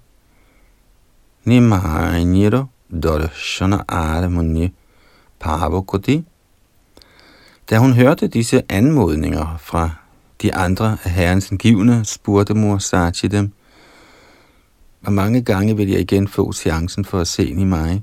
[1.46, 2.64] Nimahanyiro
[3.04, 4.72] Dorshana Aramunye
[5.40, 6.24] Pavokoti
[7.70, 9.90] Da hun hørte disse anmodninger fra
[10.42, 13.52] de andre af herrens givne, spurgte mor Sachi dem,
[15.02, 18.02] hvor mange gange vil jeg igen få chancen for at se Nimai?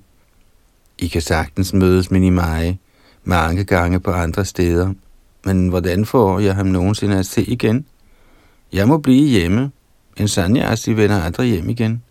[0.98, 2.76] I kan sagtens mødes med Nimai,
[3.24, 4.92] mange gange på andre steder.
[5.44, 7.86] Men hvordan får jeg ham nogensinde at se igen?
[8.72, 9.70] Jeg må blive hjemme.
[10.16, 12.02] En sanyasi vender aldrig hjem igen.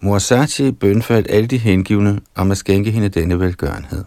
[0.00, 4.04] Mor bønfaldt alle de hengivne om at skænke hende denne velgørenhed.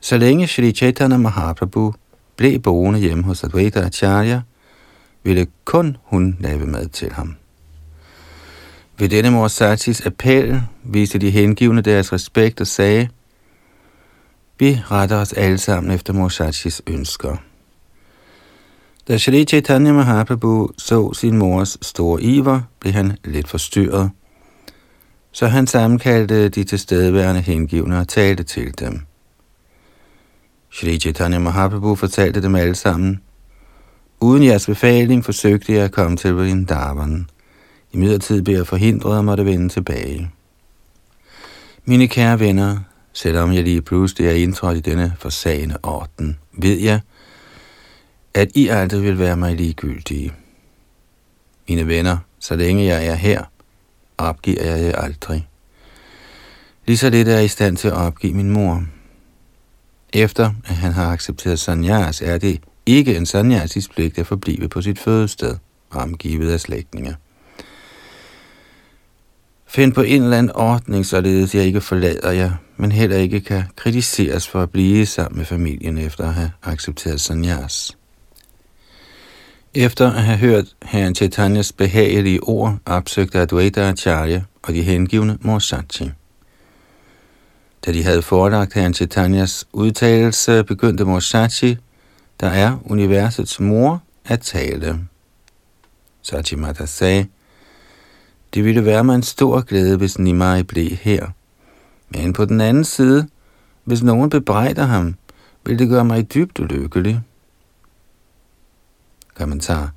[0.00, 1.94] Så længe Shri Chaitanya Mahaprabhu
[2.36, 4.40] blev boende hjemme hos Advaita Acharya,
[5.22, 7.36] ville kun hun lave mad til ham.
[8.98, 13.08] Ved denne mor appel viste de hengivne deres respekt og sagde,
[14.58, 17.36] vi retter os alle sammen efter Morsachis ønsker.
[19.08, 24.10] Da Shri Chaitanya Mahaprabhu så sin mors store iver, blev han lidt forstyrret.
[25.32, 29.00] Så han sammenkaldte de tilstedeværende hengivne og talte til dem.
[30.72, 33.20] Shri Chaitanya Mahaprabhu fortalte dem alle sammen,
[34.24, 37.26] Uden jeres befaling forsøgte jeg at komme til Vrindavan.
[37.92, 40.30] I midlertid blev jeg forhindret og måtte vende tilbage.
[41.84, 42.78] Mine kære venner,
[43.14, 47.00] selvom jeg lige pludselig er indtrådt i denne forsagende orden, ved jeg,
[48.34, 50.32] at I aldrig vil være mig ligegyldige.
[51.68, 53.44] Mine venner, så længe jeg er her,
[54.18, 55.48] opgiver jeg jer aldrig.
[56.86, 58.84] Lige så lidt er jeg i stand til at opgive min mor.
[60.12, 64.82] Efter at han har accepteret sanyas, er det ikke en sanyasis pligt at forblive på
[64.82, 65.56] sit fødested,
[65.90, 67.16] omgivet af slægtninge.
[69.74, 73.64] Find på en eller anden ordning, således jeg ikke forlader jer, men heller ikke kan
[73.76, 77.96] kritiseres for at blive sammen med familien efter at have accepteret sanyas.
[79.74, 86.10] Efter at have hørt herren Chaitanyas behagelige ord, opsøgte Advaita Acharya og de hengivne Morsachi.
[87.86, 91.76] Da de havde forelagt herren Chaitanyas udtalelse, begyndte Morsachi,
[92.40, 94.98] der er universets mor, at tale.
[96.22, 97.26] Sachi Mata sagde,
[98.54, 101.26] det ville være mig en stor glæde, hvis Nimai blev her.
[102.08, 103.28] Men på den anden side,
[103.84, 105.14] hvis nogen bebrejder ham,
[105.66, 107.20] vil det gøre mig dybt ulykkelig.
[109.34, 109.92] Kommentar.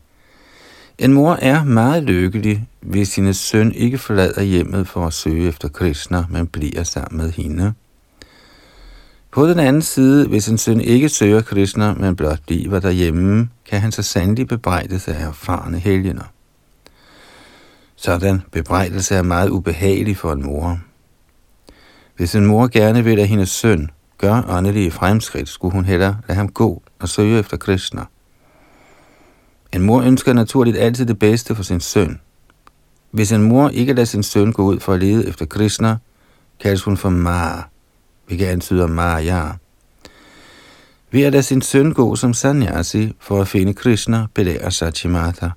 [0.97, 5.69] En mor er meget lykkelig, hvis hendes søn ikke forlader hjemmet for at søge efter
[5.69, 7.73] Krishna, men bliver sammen med hende.
[9.31, 13.81] På den anden side, hvis en søn ikke søger Krishna, men blot bliver derhjemme, kan
[13.81, 16.23] han så sandelig bebrejdes af erfarne helgener.
[17.99, 20.79] Sådan bebrejdelse er meget ubehagelig for en mor.
[22.15, 26.37] Hvis en mor gerne vil, at hendes søn gør åndelige fremskridt, skulle hun hellere lade
[26.37, 28.05] ham gå og søge efter Krishna.
[29.73, 32.19] En mor ønsker naturligt altid det bedste for sin søn.
[33.11, 35.97] Hvis en mor ikke lader sin søn gå ud for at lede efter Krishna,
[36.59, 37.69] kaldes hun for Mara,
[38.27, 39.51] hvilket antyder Maya.
[41.11, 45.49] Ved at lade sin søn gå som sanyasi for at finde Krishna, belærer Satchimata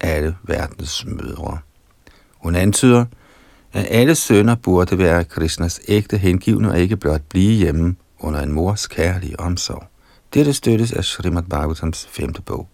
[0.00, 1.58] alle verdens mødre.
[2.46, 3.04] Hun antyder,
[3.72, 8.52] at alle sønner burde være Krishnas ægte hengivne og ikke blot blive hjemme under en
[8.52, 9.84] mors kærlige omsorg.
[10.34, 12.68] Dette støttes af Srimad Bhagavatams femte bog.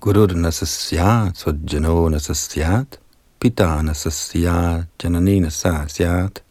[0.00, 3.00] Guru nasasyat sojjano nasasyat,
[3.40, 6.42] pita nasasyat, janani nasasyat,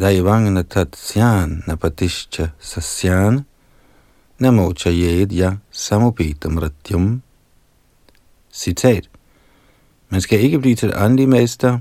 [0.00, 3.44] daivang tatsyan napatischa sasyan,
[4.38, 7.22] namocha yedya samupita mrityum.
[8.52, 9.15] Citat.
[10.08, 11.78] Man skal ikke blive til åndelig mester,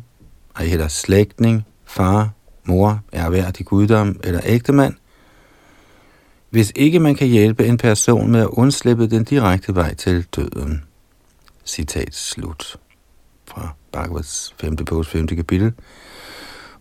[0.55, 2.29] ej heller slægtning, far,
[2.63, 4.93] mor, erhverdig guddom eller ægtemand,
[6.49, 10.83] hvis ikke man kan hjælpe en person med at undslippe den direkte vej til døden.
[11.65, 12.77] Citat slut.
[13.47, 14.75] Fra Bhagavats 5.
[14.75, 15.27] bog 5.
[15.27, 15.73] kapitel.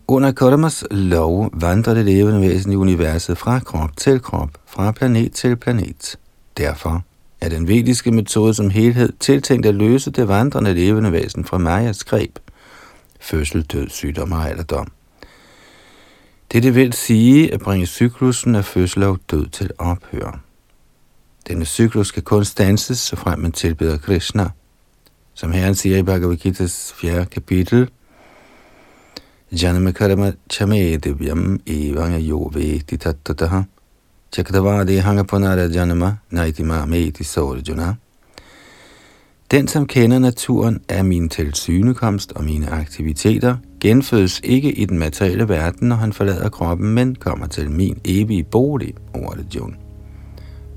[0.07, 5.31] Under Kodamas lov vandrer det levende væsen i universet fra krop til krop, fra planet
[5.31, 6.19] til planet.
[6.57, 7.03] Derfor
[7.45, 12.03] er den vediske metode som helhed tiltænkt at løse det vandrende levende væsen fra Majas
[12.03, 12.39] greb,
[13.19, 14.91] fødsel, død, sygdom og alderdom.
[16.51, 20.39] Dette vil sige at bringe cyklusen af fødsel og død til ophør.
[21.47, 24.49] Denne cyklus skal kun stanses, så frem man tilbeder Krishna.
[25.33, 27.25] Som Herren siger i Bhagavad Gita's 4.
[27.25, 27.89] kapitel,
[29.51, 33.61] Janamakarama chame devyam evanga yo vekti tattataha
[35.75, 37.95] janama naitima meti sorjuna.
[39.51, 45.49] Den, som kender naturen af min tilsynekomst og mine aktiviteter, genfødes ikke i den materielle
[45.49, 49.75] verden, når han forlader kroppen, men kommer til min evige bolig, ordet Jun.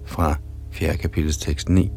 [0.07, 0.35] Fra
[0.73, 0.97] 4.
[0.97, 1.91] kapitels tekst 9.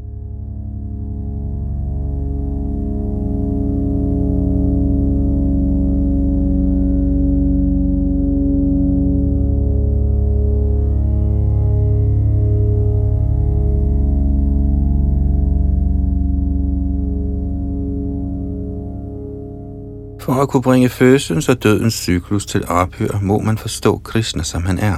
[20.31, 24.65] For at kunne bringe fødselens og dødens cyklus til ophør, må man forstå Krishna, som
[24.65, 24.97] han er.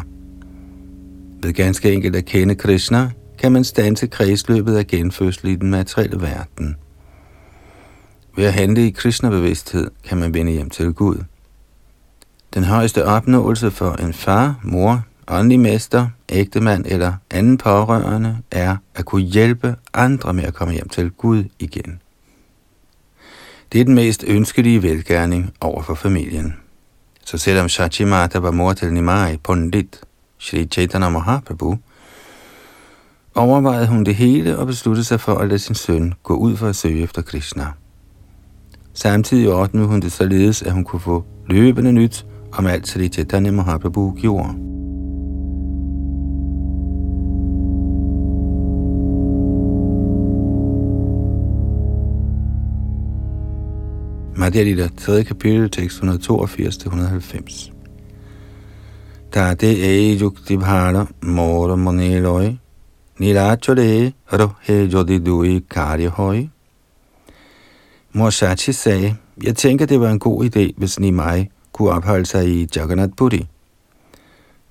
[1.44, 6.22] Ved ganske enkelt at kende Krishna, kan man stanse kredsløbet af genfødsel i den materielle
[6.22, 6.76] verden.
[8.36, 11.24] Ved at handle i Krishna-bevidsthed kan man vende hjem til Gud.
[12.54, 19.06] Den højeste opnåelse for en far, mor, åndelig mester, ægtemand eller anden pårørende er at
[19.06, 22.00] kunne hjælpe andre med at komme hjem til Gud igen.
[23.74, 26.54] Det er den mest ønskelige velgærning over for familien.
[27.26, 30.02] Så selvom Shachimata var mor til Nimai Pundit,
[30.38, 31.78] Shri Chaitanya Mahaprabhu,
[33.36, 36.68] overvejede hun det hele og besluttede sig for at lade sin søn gå ud for
[36.68, 37.68] at søge efter Krishna.
[38.94, 43.52] Samtidig ordnede hun det således, at hun kunne få løbende nyt om alt Sri Chaitanya
[43.52, 44.73] Mahaprabhu gjorde.
[54.44, 55.24] Madhya 3.
[55.24, 57.72] kapitel, tekst 182-190.
[59.34, 62.60] Da det er yukti bhara mora moneloi,
[63.20, 66.50] nilachore rohe jodi dui kari hoi.
[68.14, 72.50] Mor Shachi sagde, jeg tænker, det var en god idé, hvis Nimai kunne opholde sig
[72.50, 73.48] i Jagannath Puri.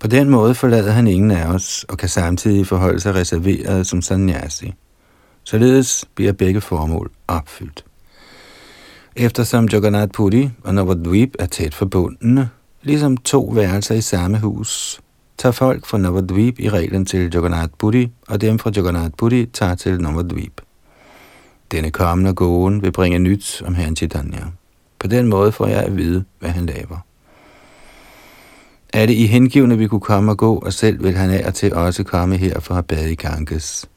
[0.00, 4.02] På den måde forlader han ingen af os, og kan samtidig forholde sig reserveret som
[4.02, 4.74] sannyasi.
[5.44, 7.84] Således bliver begge formål opfyldt.
[9.16, 12.50] Eftersom Jagannath Puri og Navadvip er tæt forbundne,
[12.82, 15.00] ligesom to værelser i samme hus,
[15.38, 19.74] tager folk fra Navadvip i reglen til Jagannath Puri, og dem fra Jagannath Puri tager
[19.74, 20.60] til Navadvip.
[21.72, 24.44] Denne kommende gåen vil bringe nyt om herren Chaitanya.
[24.98, 26.98] På den måde får jeg at vide, hvad han laver.
[28.92, 31.54] Er det i hengivende, vi kunne komme og gå, og selv vil han af og
[31.54, 33.88] til også komme her for at bade i Ganges.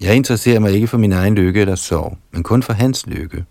[0.00, 3.44] Jeg interesserer mig ikke for min egen lykke eller sorg, men kun for hans lykke.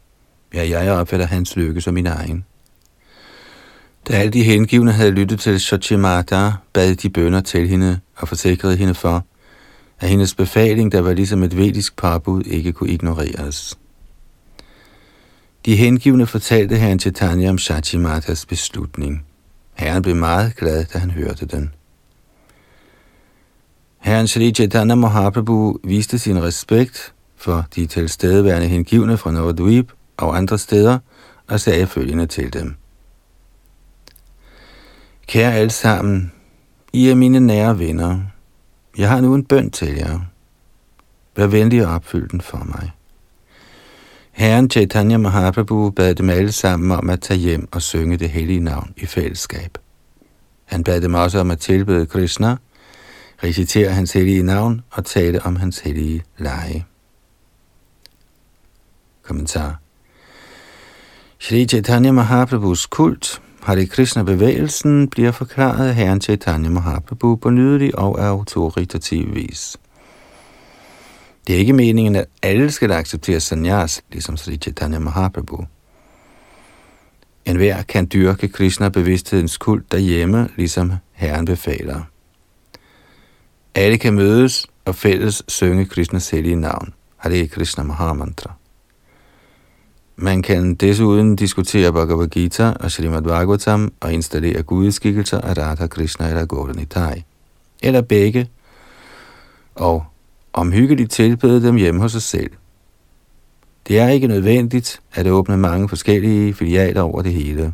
[0.54, 2.45] Ja, jeg opfatter hans lykke som min egen.
[4.08, 8.76] Da alle de hengivne havde lyttet til Shachimata, bad de bønder til hende og forsikrede
[8.76, 9.26] hende for,
[10.00, 13.78] at hendes befaling, der var ligesom et vedisk parbud, ikke kunne ignoreres.
[15.66, 19.26] De hengivne fortalte herren Chaitanya om Shachimatas beslutning.
[19.74, 21.74] Herren blev meget glad, da han hørte den.
[24.00, 30.57] Herren Shri Chaitanya Mahaprabhu viste sin respekt for de tilstedeværende hengivne fra Navadvip og andre
[30.57, 30.99] steder,
[31.47, 32.76] og sagde følgende til dem.
[35.28, 36.32] Kære alle sammen,
[36.93, 38.20] I er mine nære venner.
[38.97, 40.20] Jeg har nu en bøn til jer.
[41.36, 42.91] Vær venlig og opfyld den for mig.
[44.32, 48.59] Herren Chaitanya Mahaprabhu bad dem alle sammen om at tage hjem og synge det hellige
[48.59, 49.78] navn i fællesskab.
[50.65, 52.57] Han bad dem også om at tilbede Krishna,
[53.43, 56.86] recitere hans hellige navn og tale om hans hellige lege.
[59.24, 59.80] Kommentar
[61.40, 68.26] Shri Chaitanya Mahaprabhus kult, Hare Krishna-bevægelsen, bliver forklaret af Herren Chaitanya Mahaprabhu på nydelig og
[68.26, 69.78] autoritativ vis.
[71.48, 75.66] Det er ikke meningen, at alle skal acceptere sanyas, ligesom Sri Chaitanya Mahaprabhu.
[77.46, 82.02] En hver kan dyrke Krishna-bevidsthedens kult derhjemme, ligesom Herren befaler.
[83.76, 88.57] Alle kan mødes og fælles synge Krishnas hellige navn, Hare Krishna Mahamantra.
[90.20, 96.30] Man kan desuden diskutere Bhagavad Gita og Srimad Bhagavatam og installere gudeskikkelser af Radha Krishna
[96.30, 97.24] eller Gauranitai,
[97.84, 98.49] eller begge,
[99.76, 100.05] og
[100.53, 102.49] omhyggeligt tilbede dem hjemme hos sig selv.
[103.88, 107.74] Det er ikke nødvendigt at åbne mange forskellige filialer over det hele.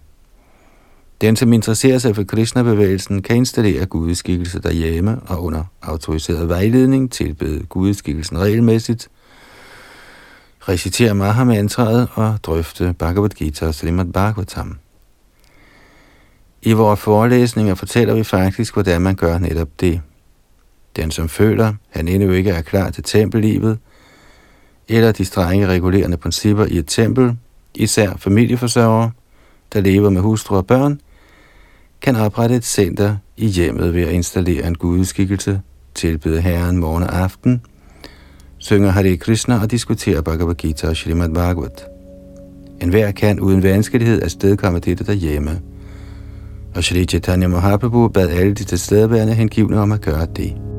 [1.22, 7.64] Den, som interesserer sig for Krishna-bevægelsen, kan installere gudeskikkelse derhjemme og under autoriseret vejledning tilbede
[7.64, 9.10] gudeskikkelsen regelmæssigt,
[10.70, 14.78] recitere Mahamantraet og drøfte Bhagavad Gita og Srimad Bhagavatam.
[16.62, 20.02] I vores forelæsninger fortæller vi faktisk, hvordan man gør netop det.
[20.96, 23.80] Den, som føler, han endnu ikke er klar til tempellivet,
[24.88, 27.38] eller de strenge regulerende principper i et tempel,
[27.76, 29.12] især familieforsørgere,
[29.74, 31.02] der lever med hustru og børn,
[32.02, 35.62] kan oprette et center i hjemmet ved at installere en gudeskikkelse,
[35.96, 37.62] tilbede Herren morgen og aften,
[38.64, 41.86] synger Hare Krishna og diskuterer Bhagavad Gita og Srimad Bhagavat.
[42.82, 45.62] En hver kan uden vanskelighed afstedkomme dette derhjemme.
[46.76, 50.73] Og Shri Chaitanya Mahaprabhu bad alle de tilstedeværende hengivne om at gøre det.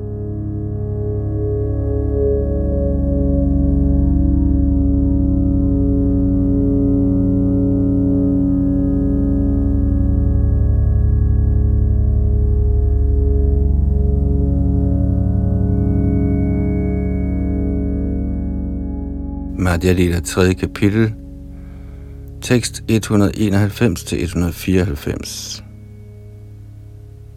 [19.64, 20.54] Madhya Lila 3.
[20.54, 21.14] kapitel,
[22.40, 25.62] tekst 191-194.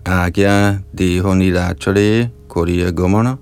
[0.06, 3.38] Agya deho nilachale koriya gomana,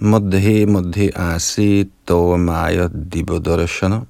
[0.00, 1.90] Madhe madhe Asi
[2.38, 4.00] Maya Dibodarashana.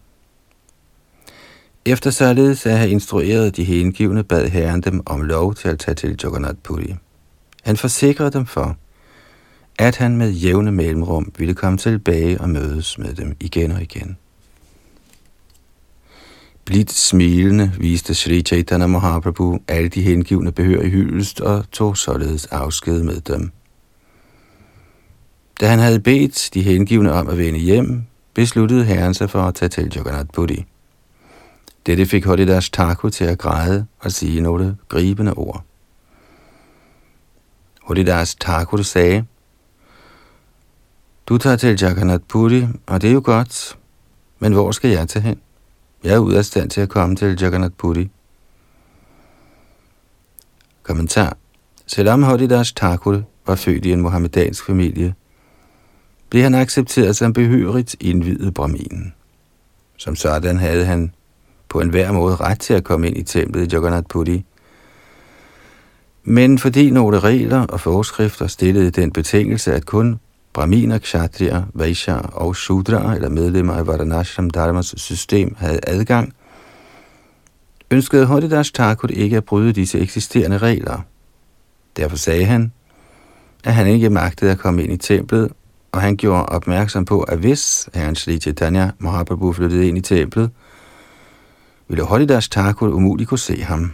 [1.85, 5.95] Efter således at have instrueret de hengivne, bad herren dem om lov til at tage
[5.95, 6.95] til Jagannath Puri.
[7.63, 8.77] Han forsikrede dem for,
[9.79, 14.17] at han med jævne mellemrum ville komme tilbage og mødes med dem igen og igen.
[16.65, 22.47] Blidt smilende viste Sri Chaitanya Mahaprabhu alle de hengivne behør i hyldest og tog således
[22.47, 23.51] afsked med dem.
[25.61, 28.03] Da han havde bedt de hengivne om at vende hjem,
[28.35, 30.65] besluttede herren sig for at tage til Jagannath Puri.
[31.87, 35.65] Dette fik Haridas Thakur til at græde og sige nogle gribende ord.
[37.89, 39.25] Haridas Thakur sagde,
[41.31, 43.79] du tager til Jagannath Puri, og det er jo godt,
[44.39, 45.41] men hvor skal jeg tage hen?
[46.05, 48.11] Jeg er ude af stand til at komme til Jagannath Puri.
[50.83, 51.37] Kommentar.
[51.87, 55.15] Selvom Haridas Thakur var født i en mohammedansk familie,
[56.31, 59.15] blev han accepteret som behørigt indvidet brahminen.
[59.97, 61.15] Som sådan havde han
[61.69, 64.45] på enhver måde ret til at komme ind i templet i Jagannath Puri.
[66.25, 70.21] Men fordi nogle regler og forskrifter stillede den betingelse, at kun
[70.53, 76.35] Brahminer, Kshatriya, Vaishya og Shudra, eller medlemmer af Varanashram Dharmas system, havde adgang,
[77.91, 81.01] ønskede Haridas Thakur ikke at bryde disse eksisterende regler.
[81.97, 82.73] Derfor sagde han,
[83.65, 85.53] at han ikke magtede at komme ind i templet,
[85.93, 90.51] og han gjorde opmærksom på, at hvis herren Sri Chaitanya Mahaprabhu flyttede ind i templet,
[91.89, 93.93] ville Haridas Thakur umuligt kunne se ham.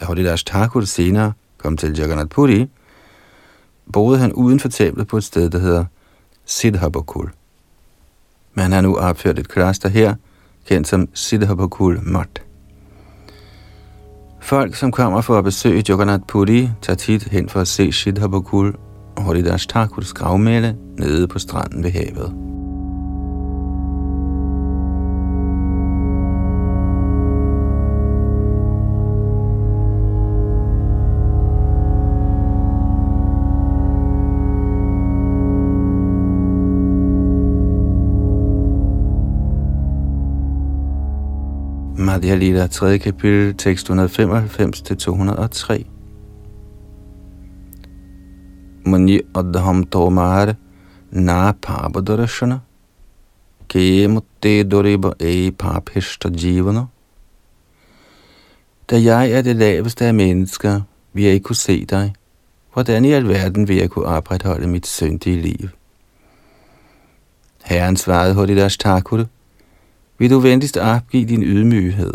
[0.00, 2.68] Da Haridas Thakur senere kom til Jagannath Puri,
[3.92, 5.84] boede han uden for templet på et sted, der hedder
[6.46, 7.30] Siddhabakul.
[8.54, 10.14] Men han har nu opført et kloster her,
[10.66, 12.42] kendt som Siddhabakul Mott.
[14.40, 18.74] Folk, som kommer for at besøge Jagannath Puri, tager tit hen for at se Siddhabakul
[19.16, 22.61] og Haridas Thakurs gravmæle nede på stranden ved havet.
[42.02, 42.98] Madhya Lila 3.
[42.98, 45.84] kapitel, tekst 195-203.
[48.84, 50.56] Muni Adham Tomar
[51.12, 52.60] Na Pabadarashana
[53.68, 56.86] kemutte Doriba E Paphishta Jivana
[58.90, 60.80] Da jeg er det laveste af mennesker,
[61.12, 62.14] vil jeg ikke kunne se dig.
[62.72, 65.68] Hvordan i alverden vil jeg kunne opretholde mit syndige liv?
[67.64, 69.24] Herren svarede Hodidas Thakur,
[70.22, 72.12] vil du venligst opgive din ydmyghed?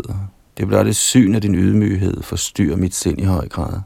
[0.58, 3.80] Det blot det syn af din ydmyghed forstyrrer mit sind i høj grad.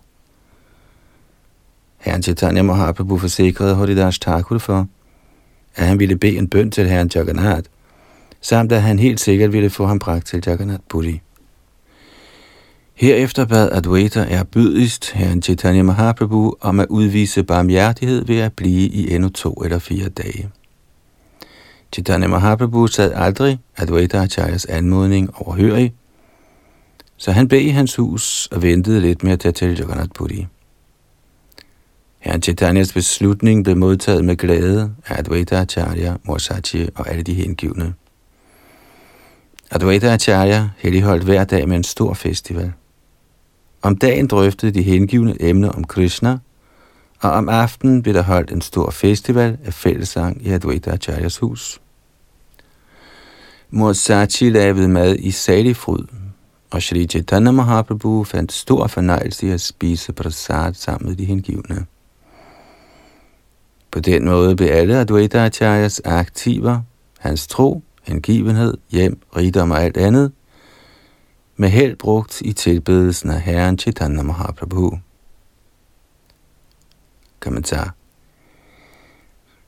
[1.98, 4.86] Herren Chaitanya Mahaprabhu forsikrede Haridas Thakur for,
[5.76, 7.68] at han ville bede en bøn til herren Jagannath,
[8.40, 11.20] samt at han helt sikkert ville få ham bragt til Jagannath Puri.
[12.94, 19.14] Herefter bad Advaita erbydigst herren Chaitanya Mahaprabhu om at udvise barmhjertighed ved at blive i
[19.14, 20.50] endnu to eller fire dage.
[21.92, 25.94] Chaitanya Mahaprabhu sad aldrig Advaita Acharyas anmodning overhørig,
[27.16, 30.46] så han blev i hans hus og ventede lidt med at tage til Jagannath Puri.
[32.18, 37.94] Herren Chaitanyas beslutning blev modtaget med glæde af Advaita Acharya, Morsachi og alle de hengivne.
[39.70, 42.72] Advaita Acharya heldigholdt hver dag med en stor festival.
[43.82, 46.38] Om dagen drøftede de hengivne emner om Krishna,
[47.22, 51.80] og om aftenen blev der holdt en stor festival af fællesang i Advaita Acharyas hus.
[53.70, 56.04] Morsachi lavede mad i salig fryd,
[56.70, 61.86] og Shri Chaitanya Mahaprabhu fandt stor fornøjelse i at spise prasad sammen med de hengivne.
[63.90, 66.80] På den måde blev alle Advaita Acharyas aktiver,
[67.18, 70.32] hans tro, hengivenhed, hjem, rigdom og alt andet,
[71.56, 74.98] med held brugt i tilbedelsen af Herren Chaitanya Mahaprabhu.
[77.42, 77.94] Kommentar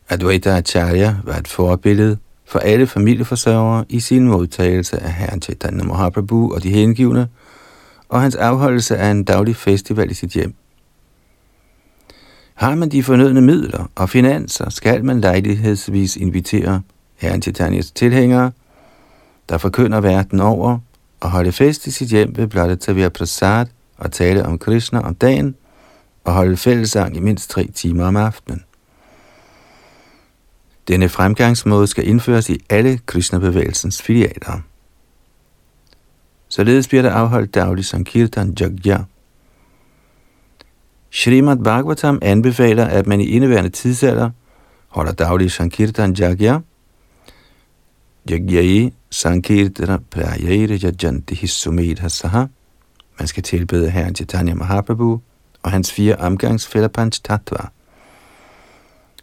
[0.09, 6.55] Advaita Acharya var et forbillede for alle familieforsørgere i sin modtagelse af Herren Chaitanya Mahaprabhu
[6.55, 7.29] og de hengivne,
[8.09, 10.55] og hans afholdelse af en daglig festival i sit hjem.
[12.55, 16.83] Har man de fornødne midler og finanser, skal man lejlighedsvis invitere
[17.17, 18.53] Herren Chaitanyas tilhængere,
[19.49, 20.79] der forkynder verden over,
[21.21, 23.67] og holde fest i sit hjem ved blot at servere prasad
[23.97, 25.57] og tale om Krishna om dagen,
[26.25, 28.65] og holde fællesang i mindst tre timer om aftenen.
[30.89, 34.61] Denne fremgangsmåde skal indføres i alle Krishna-bevægelsens filialer.
[36.49, 38.99] Således bliver der afholdt daglig Sankirtan Jagya.
[41.11, 44.31] Srimad Bhagavatam anbefaler, at man i indeværende tidsalder
[44.89, 46.61] holder daglig Sankirtan Jagya,
[48.31, 52.45] Jagyai Sankirtana Prayere Jajanti Hissumedha Saha.
[53.19, 55.21] Man skal tilbede Herren Chaitanya Mahaprabhu
[55.65, 57.67] og hans fire omgangsfælder Panch Tattva.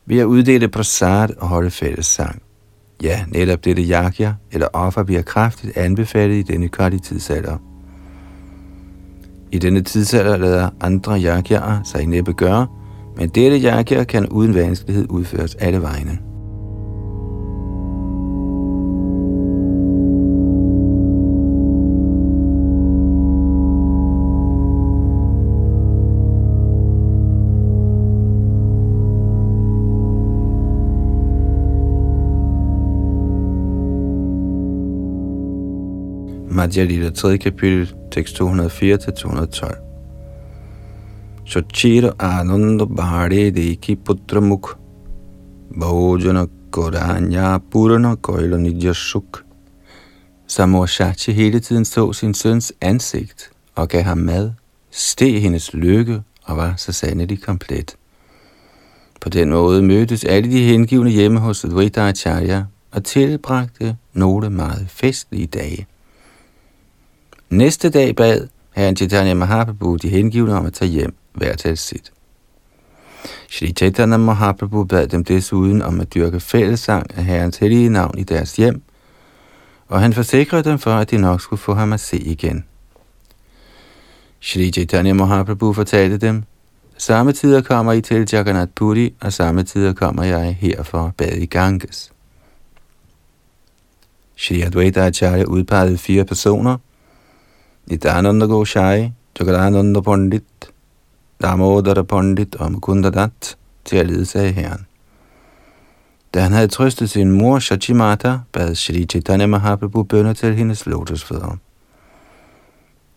[0.05, 2.41] Ved at uddele prasad og holde fællessang.
[3.03, 7.57] Ja, netop dette yakya eller offer bliver kraftigt anbefalet i denne korte tidsalder.
[9.51, 12.67] I denne tidsalder lader andre yakyaer sig næppe gøre,
[13.17, 16.30] men dette yakya kan uden vanskelighed udføres alle vegne.
[36.51, 37.37] Madhya Lila 3.
[37.37, 39.75] kapitel, tekst 204-212.
[41.45, 44.77] Sochira Ananda Bhare Deki Putra Mukh
[45.79, 49.45] Bhojana Koranya Purana Koila Nidya Suk
[50.47, 54.51] Samor Shachi hele tiden så sin søns ansigt og gav ham mad,
[54.91, 57.95] steg hendes lykke og var så sandelig komplet.
[59.21, 64.87] På den måde mødtes alle de hengivne hjemme hos Advaita Acharya og tilbragte nogle meget
[64.89, 65.87] festlige dage.
[67.51, 72.11] Næste dag bad herren Chaitanya Mahaprabhu de hengivne om at tage hjem, hver til sit.
[73.49, 78.23] Shri Chaitanya Mahaprabhu bad dem desuden om at dyrke fællesang af herrens hellige navn i
[78.23, 78.81] deres hjem,
[79.87, 82.65] og han forsikrede dem for, at de nok skulle få ham at se igen.
[84.39, 86.43] Shri Chaitanya Mahaprabhu fortalte dem,
[86.97, 91.15] samme tider kommer I til Jagannath Puri, og samme tider kommer jeg her for at
[91.15, 92.11] bade i Ganges.
[94.35, 96.77] Shri Advaita Acharya udpegede fire personer–
[97.89, 100.71] Nityananda Goshai, Jagadananda Pandit,
[101.41, 104.85] Damodara Pandit og Mukundadat til at lede sig herren.
[106.33, 111.57] Da han havde trøstet sin mor Shachimata, bad Shri Chaitanya Mahaprabhu bønder til hendes lotusfødder.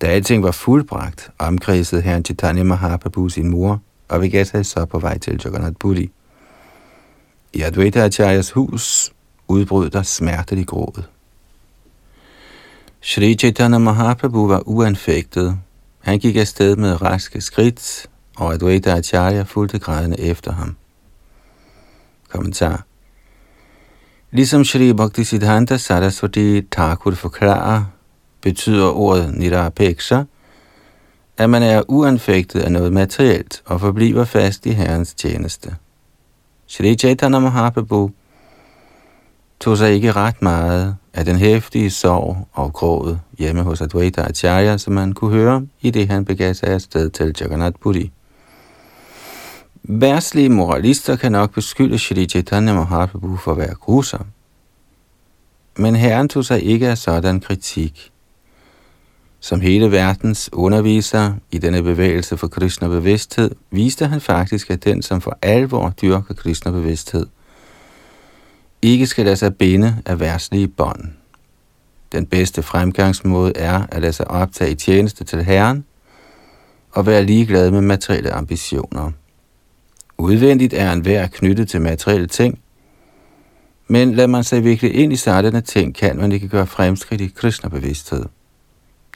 [0.00, 4.98] Da alting var fuldbragt, omkredsede herren Chaitanya Mahaprabhu sin mor og begav sig så på
[4.98, 6.10] vej til Jagannath Puri.
[7.52, 9.12] I Advaita Acharyas hus
[9.48, 11.08] udbrød der smerte i grådet.
[13.06, 15.58] Shri Chaitanya Mahaprabhu var uanfægtet.
[16.00, 20.76] Han gik afsted med raske skridt, og Advaita Acharya fulgte grædende efter ham.
[22.28, 22.84] Kommentar
[24.30, 27.84] Ligesom Shri Bhakti Siddhanta Saraswati Thakur forklarer,
[28.40, 30.22] betyder ordet Nirapeksha,
[31.36, 35.76] at man er uanfægtet af noget materielt og forbliver fast i Herrens tjeneste.
[36.66, 38.10] Shri Chaitanya Mahaprabhu
[39.64, 44.76] tog sig ikke ret meget af den hæftige sorg og gråd hjemme hos Advaita Acharya,
[44.76, 48.10] som man kunne høre, i det han begav sig afsted til Jagannath Puri.
[49.82, 54.26] Værslige moralister kan nok beskylde Shri Chaitanya Mahaprabhu for at være grusom.
[55.76, 58.10] Men herren tog sig ikke af sådan kritik.
[59.40, 65.02] Som hele verdens underviser i denne bevægelse for kristne bevidsthed, viste han faktisk, at den,
[65.02, 67.26] som for alvor dyrker kristne bevidsthed,
[68.84, 71.04] ikke skal lade sig binde af værtslige bånd.
[72.12, 75.84] Den bedste fremgangsmåde er at lade sig optage i tjeneste til Herren
[76.90, 79.10] og være ligeglad med materielle ambitioner.
[80.18, 82.58] Udvendigt er en vær knyttet til materielle ting,
[83.88, 87.32] men lad man sig virkelig ind i sådanne ting, kan man ikke gøre fremskridt i
[87.36, 88.24] kristne bevidsthed.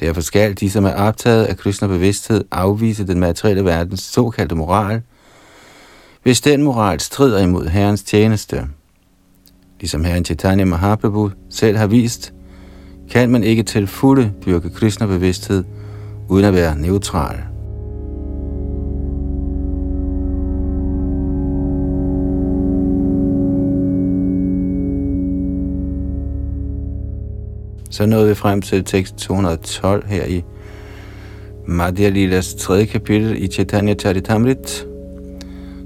[0.00, 5.02] Derfor skal de, som er optaget af kristne bevidsthed, afvise den materielle verdens såkaldte moral,
[6.22, 8.66] hvis den moral strider imod Herrens tjeneste–
[9.80, 12.34] Ligesom herren Chaitanya Mahaprabhu selv har vist,
[13.10, 15.64] kan man ikke til fulde dyrke kristne bevidsthed
[16.28, 17.36] uden at være neutral.
[27.90, 30.44] Så nåede vi frem til tekst 212 her i
[31.66, 34.86] Madhya Lilas tredje kapitel i Chaitanya Charitamrit,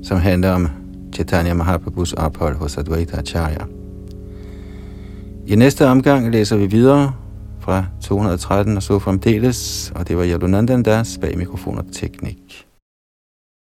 [0.02, 0.68] som handler om
[1.14, 3.81] Chaitanya Mahaprabhus ophold hos Advaita Acharya.
[5.52, 7.12] I næste omgang læser vi videre
[7.60, 12.41] fra 213 og så fremdeles, og det var Jalunandan Das bag mikrofon og teknik.